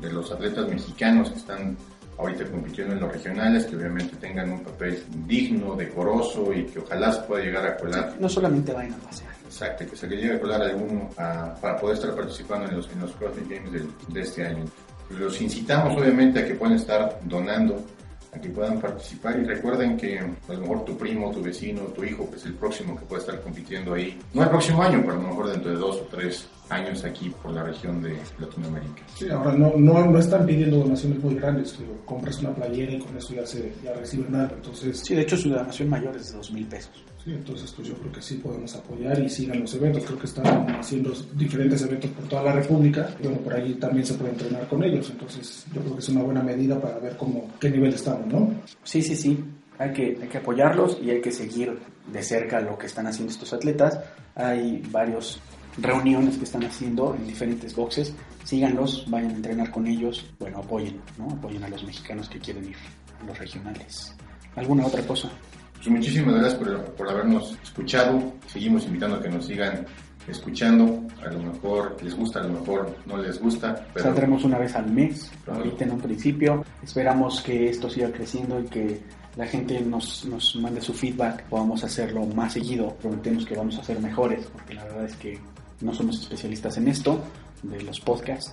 de 0.00 0.12
los 0.12 0.30
atletas 0.30 0.68
mexicanos 0.68 1.30
que 1.30 1.38
están 1.38 1.76
ahorita 2.18 2.44
compitiendo 2.50 2.94
en 2.94 3.00
los 3.00 3.10
regionales, 3.10 3.64
que 3.64 3.76
obviamente 3.76 4.16
tengan 4.16 4.50
un 4.50 4.60
papel 4.60 5.02
digno, 5.26 5.74
decoroso 5.76 6.52
y 6.52 6.64
que 6.66 6.80
ojalá 6.80 7.12
se 7.12 7.22
pueda 7.22 7.44
llegar 7.44 7.66
a 7.66 7.76
colar. 7.76 8.16
No 8.20 8.28
solamente 8.28 8.72
vayan 8.72 8.92
a 8.94 8.98
pasear. 8.98 9.30
Exacto, 9.48 9.86
que 9.86 9.96
se 9.96 10.06
le 10.06 10.16
llegue 10.16 10.34
a 10.34 10.40
colar 10.40 10.62
alguno 10.62 11.08
a, 11.16 11.54
para 11.60 11.76
poder 11.76 11.96
estar 11.96 12.14
participando 12.14 12.68
en 12.68 12.76
los, 12.76 12.90
en 12.92 13.00
los 13.00 13.12
CrossFit 13.12 13.48
Games 13.48 13.72
de, 13.72 13.86
de 14.12 14.20
este 14.20 14.46
año 14.46 14.64
los 15.10 15.40
incitamos 15.40 15.96
obviamente 15.96 16.40
a 16.40 16.46
que 16.46 16.54
puedan 16.54 16.76
estar 16.76 17.18
donando 17.24 17.82
a 18.30 18.38
que 18.38 18.50
puedan 18.50 18.78
participar 18.78 19.40
y 19.40 19.44
recuerden 19.44 19.96
que 19.96 20.18
a 20.18 20.52
lo 20.52 20.60
mejor 20.60 20.84
tu 20.84 20.98
primo, 20.98 21.30
tu 21.30 21.40
vecino, 21.40 21.80
tu 21.84 22.04
hijo, 22.04 22.26
pues 22.26 22.44
el 22.44 22.52
próximo 22.54 22.94
que 22.94 23.06
puede 23.06 23.22
estar 23.22 23.40
compitiendo 23.40 23.94
ahí, 23.94 24.18
no 24.34 24.42
el 24.42 24.50
próximo 24.50 24.82
año, 24.82 25.00
pero 25.00 25.14
a 25.14 25.16
lo 25.16 25.28
mejor 25.28 25.50
dentro 25.50 25.70
de 25.70 25.78
dos 25.78 25.96
o 25.96 26.08
tres 26.14 26.46
años 26.68 27.02
aquí 27.04 27.30
por 27.42 27.52
la 27.52 27.62
región 27.62 28.02
de 28.02 28.18
Latinoamérica. 28.38 29.02
Sí, 29.16 29.30
ahora 29.30 29.54
no, 29.54 29.72
no, 29.78 30.04
no 30.04 30.18
están 30.18 30.44
pidiendo 30.44 30.76
donaciones 30.76 31.22
muy 31.22 31.36
grandes, 31.36 31.72
que 31.72 31.84
compras 32.04 32.38
una 32.40 32.54
playera 32.54 32.92
y 32.92 32.98
con 32.98 33.16
eso 33.16 33.32
ya, 33.32 33.46
se, 33.46 33.72
ya 33.82 33.94
reciben 33.94 34.34
algo, 34.34 34.56
entonces... 34.56 35.00
Sí, 35.00 35.14
de 35.14 35.22
hecho 35.22 35.38
su 35.38 35.48
donación 35.48 35.88
mayor 35.88 36.14
es 36.14 36.30
de 36.30 36.36
dos 36.36 36.52
mil 36.52 36.66
pesos. 36.66 37.02
Entonces 37.34 37.72
pues 37.72 37.88
yo 37.88 37.94
creo 37.94 38.12
que 38.12 38.22
sí 38.22 38.36
podemos 38.36 38.74
apoyar 38.74 39.18
y 39.20 39.28
sigan 39.28 39.60
los 39.60 39.74
eventos, 39.74 40.04
creo 40.04 40.18
que 40.18 40.26
están 40.26 40.70
haciendo 40.76 41.12
diferentes 41.34 41.82
eventos 41.82 42.10
por 42.10 42.24
toda 42.28 42.42
la 42.44 42.52
República, 42.52 43.14
bueno, 43.22 43.38
por 43.38 43.54
ahí 43.54 43.74
también 43.74 44.06
se 44.06 44.14
puede 44.14 44.32
entrenar 44.32 44.66
con 44.68 44.82
ellos, 44.82 45.10
entonces 45.10 45.66
yo 45.72 45.80
creo 45.80 45.94
que 45.94 46.00
es 46.00 46.08
una 46.08 46.22
buena 46.22 46.42
medida 46.42 46.80
para 46.80 46.98
ver 46.98 47.16
cómo, 47.16 47.50
qué 47.60 47.70
nivel 47.70 47.94
estamos, 47.94 48.26
¿no? 48.26 48.52
Sí, 48.82 49.02
sí, 49.02 49.16
sí. 49.16 49.44
Hay 49.78 49.92
que, 49.92 50.18
hay 50.20 50.28
que 50.28 50.38
apoyarlos 50.38 50.98
y 51.00 51.10
hay 51.10 51.20
que 51.20 51.30
seguir 51.30 51.78
de 52.12 52.22
cerca 52.22 52.60
lo 52.60 52.76
que 52.76 52.86
están 52.86 53.06
haciendo 53.06 53.32
estos 53.32 53.52
atletas. 53.52 54.00
Hay 54.34 54.82
varios 54.90 55.40
reuniones 55.80 56.36
que 56.36 56.44
están 56.44 56.64
haciendo 56.64 57.14
en 57.14 57.24
diferentes 57.26 57.76
boxes. 57.76 58.12
Síganlos, 58.42 59.08
vayan 59.08 59.30
a 59.30 59.34
entrenar 59.34 59.70
con 59.70 59.86
ellos. 59.86 60.26
Bueno, 60.40 60.58
apoyen, 60.58 61.00
¿no? 61.16 61.30
Apoyen 61.30 61.62
a 61.62 61.68
los 61.68 61.84
mexicanos 61.84 62.28
que 62.28 62.40
quieren 62.40 62.64
ir 62.64 62.76
los 63.24 63.38
regionales. 63.38 64.14
¿Alguna 64.56 64.86
otra 64.86 65.02
cosa? 65.02 65.30
Pues 65.78 65.88
muchísimas 65.88 66.34
gracias 66.34 66.54
por, 66.54 66.80
por 66.94 67.08
habernos 67.10 67.56
escuchado. 67.62 68.32
Seguimos 68.46 68.84
invitando 68.86 69.16
a 69.16 69.22
que 69.22 69.28
nos 69.28 69.46
sigan 69.46 69.86
escuchando. 70.26 71.02
A 71.24 71.30
lo 71.32 71.38
mejor 71.52 71.96
les 72.02 72.14
gusta, 72.14 72.40
a 72.40 72.42
lo 72.44 72.60
mejor 72.60 72.94
no 73.06 73.16
les 73.16 73.40
gusta. 73.40 73.86
Pero 73.94 74.04
Saldremos 74.06 74.44
una 74.44 74.58
vez 74.58 74.74
al 74.74 74.90
mes, 74.90 75.30
Claro. 75.44 75.60
ahorita 75.60 75.84
en 75.84 75.90
un 75.92 76.00
principio. 76.00 76.64
Esperamos 76.82 77.40
que 77.40 77.68
esto 77.70 77.88
siga 77.88 78.10
creciendo 78.12 78.60
y 78.60 78.64
que 78.64 79.00
la 79.36 79.46
gente 79.46 79.80
nos, 79.80 80.24
nos 80.26 80.56
mande 80.56 80.80
su 80.80 80.92
feedback. 80.92 81.44
Podamos 81.44 81.82
hacerlo 81.84 82.26
más 82.26 82.52
seguido. 82.54 82.88
Prometemos 82.96 83.46
que 83.46 83.54
vamos 83.54 83.78
a 83.78 83.84
ser 83.84 84.00
mejores, 84.00 84.46
porque 84.52 84.74
la 84.74 84.84
verdad 84.84 85.04
es 85.04 85.14
que 85.16 85.38
no 85.80 85.94
somos 85.94 86.20
especialistas 86.20 86.76
en 86.76 86.88
esto, 86.88 87.20
de 87.62 87.80
los 87.82 88.00
podcasts, 88.00 88.52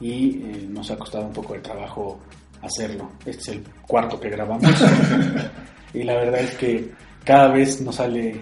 y 0.00 0.42
eh, 0.42 0.66
nos 0.68 0.90
ha 0.90 0.96
costado 0.98 1.24
un 1.26 1.32
poco 1.32 1.54
de 1.54 1.60
trabajo 1.60 2.18
hacerlo. 2.62 3.12
Este 3.24 3.40
es 3.42 3.48
el 3.48 3.62
cuarto 3.86 4.18
que 4.18 4.28
grabamos. 4.28 4.64
y 5.94 6.02
la 6.02 6.14
verdad 6.16 6.40
es 6.40 6.54
que 6.56 6.90
cada 7.24 7.48
vez 7.48 7.80
nos 7.80 7.94
sale 7.96 8.40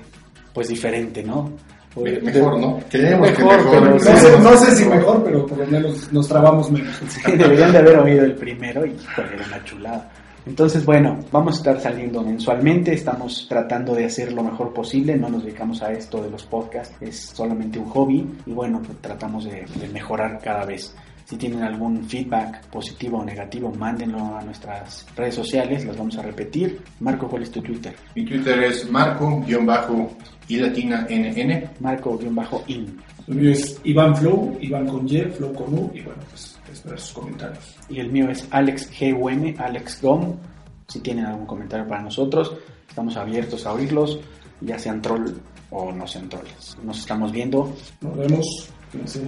pues 0.53 0.69
diferente, 0.69 1.23
¿no? 1.23 1.51
me- 1.97 2.19
mejor, 2.21 2.59
¿no? 2.59 2.79
Creemos 2.91 3.31
que 3.33 3.45
Mejor, 3.45 3.71
pero 3.71 3.91
No 3.91 3.99
sé, 3.99 4.39
no 4.41 4.57
sé 4.57 4.77
si 4.77 4.85
mejor, 4.87 5.23
pero 5.25 5.47
por 5.47 5.59
lo 5.59 5.67
menos 5.67 6.11
nos 6.13 6.27
trabamos 6.27 6.71
menos. 6.71 6.97
Sí, 7.09 7.33
deberían 7.33 7.71
de 7.73 7.79
haber 7.79 7.99
oído 7.99 8.25
el 8.25 8.35
primero 8.35 8.85
y 8.87 8.91
híjole, 8.93 9.35
era 9.35 9.47
una 9.47 9.65
chulada. 9.65 10.11
Entonces, 10.45 10.85
bueno, 10.85 11.21
vamos 11.31 11.55
a 11.55 11.59
estar 11.59 11.81
saliendo 11.81 12.21
mensualmente, 12.23 12.93
estamos 12.95 13.47
tratando 13.49 13.95
de 13.95 14.07
hacer 14.07 14.33
lo 14.33 14.43
mejor 14.43 14.73
posible, 14.73 15.15
no 15.17 15.29
nos 15.29 15.45
dedicamos 15.45 15.83
a 15.83 15.93
esto 15.93 16.21
de 16.21 16.31
los 16.31 16.43
podcasts, 16.45 16.97
es 17.01 17.17
solamente 17.33 17.79
un 17.79 17.85
hobby 17.91 18.27
y 18.47 18.53
bueno, 18.53 18.81
pues 18.85 18.99
tratamos 19.01 19.45
de, 19.45 19.65
de 19.79 19.89
mejorar 19.91 20.41
cada 20.43 20.65
vez. 20.65 20.95
Si 21.33 21.39
tienen 21.39 21.63
algún 21.63 22.05
feedback 22.05 22.67
positivo 22.67 23.21
o 23.21 23.25
negativo, 23.25 23.73
mándenlo 23.75 24.37
a 24.37 24.43
nuestras 24.43 25.07
redes 25.17 25.35
sociales, 25.35 25.87
las 25.87 25.97
vamos 25.97 26.19
a 26.19 26.23
repetir. 26.23 26.83
Marco, 27.01 27.27
¿cuál 27.27 27.45
es 27.45 27.51
tu 27.51 27.63
Twitter? 27.63 27.95
Mi 28.15 28.27
Twitter 28.27 28.63
es 28.65 28.91
marco-y 28.91 30.57
latina 30.59 31.07
nn. 31.09 31.71
Marco-in. 31.81 32.99
El 33.29 33.35
mío 33.35 33.51
es 33.51 33.81
Iván 33.83 34.15
Flow, 34.15 34.59
Iván 34.61 34.87
con 34.87 35.09
Y, 35.09 35.23
Flow 35.23 35.55
con 35.55 35.73
U, 35.73 35.91
y 35.95 36.03
bueno, 36.03 36.21
pues 36.29 36.61
esperar 36.71 37.01
sus 37.01 37.15
comentarios. 37.15 37.77
Y 37.89 38.01
el 38.01 38.13
mío 38.13 38.29
es 38.29 38.47
Alex 38.51 38.91
GUM, 39.01 39.55
Alex 39.57 40.03
Gom. 40.03 40.37
Si 40.87 41.01
tienen 41.01 41.25
algún 41.25 41.47
comentario 41.47 41.89
para 41.89 42.03
nosotros, 42.03 42.53
estamos 42.87 43.17
abiertos 43.17 43.65
a 43.65 43.73
oírlos, 43.73 44.21
ya 44.61 44.79
sean 44.79 45.01
troll 45.01 45.31
o 45.71 45.93
no 45.93 46.07
sean 46.07 46.29
trolls. 46.29 46.77
Nos 46.85 46.99
estamos 46.99 47.33
viendo. 47.33 47.75
Nos 48.03 48.19
vemos. 48.19 48.69
Fíjense. 48.91 49.23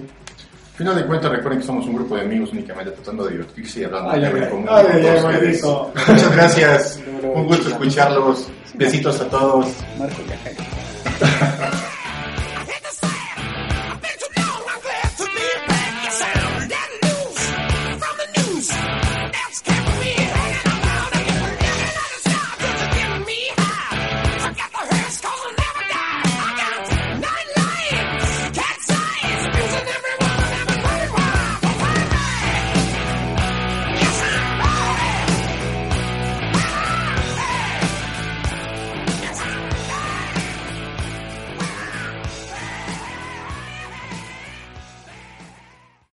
Al 0.75 0.79
final 0.79 0.95
de 0.97 1.05
cuentas, 1.05 1.31
recuerden 1.31 1.61
que 1.61 1.65
somos 1.65 1.85
un 1.85 1.95
grupo 1.95 2.15
de 2.15 2.21
amigos 2.23 2.51
únicamente 2.51 2.91
tratando 2.91 3.23
de 3.23 3.31
divertirse 3.31 3.79
y 3.79 3.83
hablando 3.85 4.09
Ay, 4.11 4.19
de 4.19 4.27
ay, 4.27 4.49
común 4.49 4.67
Ay. 4.69 5.61
Muchas 6.05 6.35
gracias. 6.35 6.99
Un 7.33 7.45
gusto 7.47 7.69
escucharlos. 7.69 8.49
Besitos 8.73 9.21
a 9.21 9.29
todos. 9.29 9.67
Marco. 9.97 10.21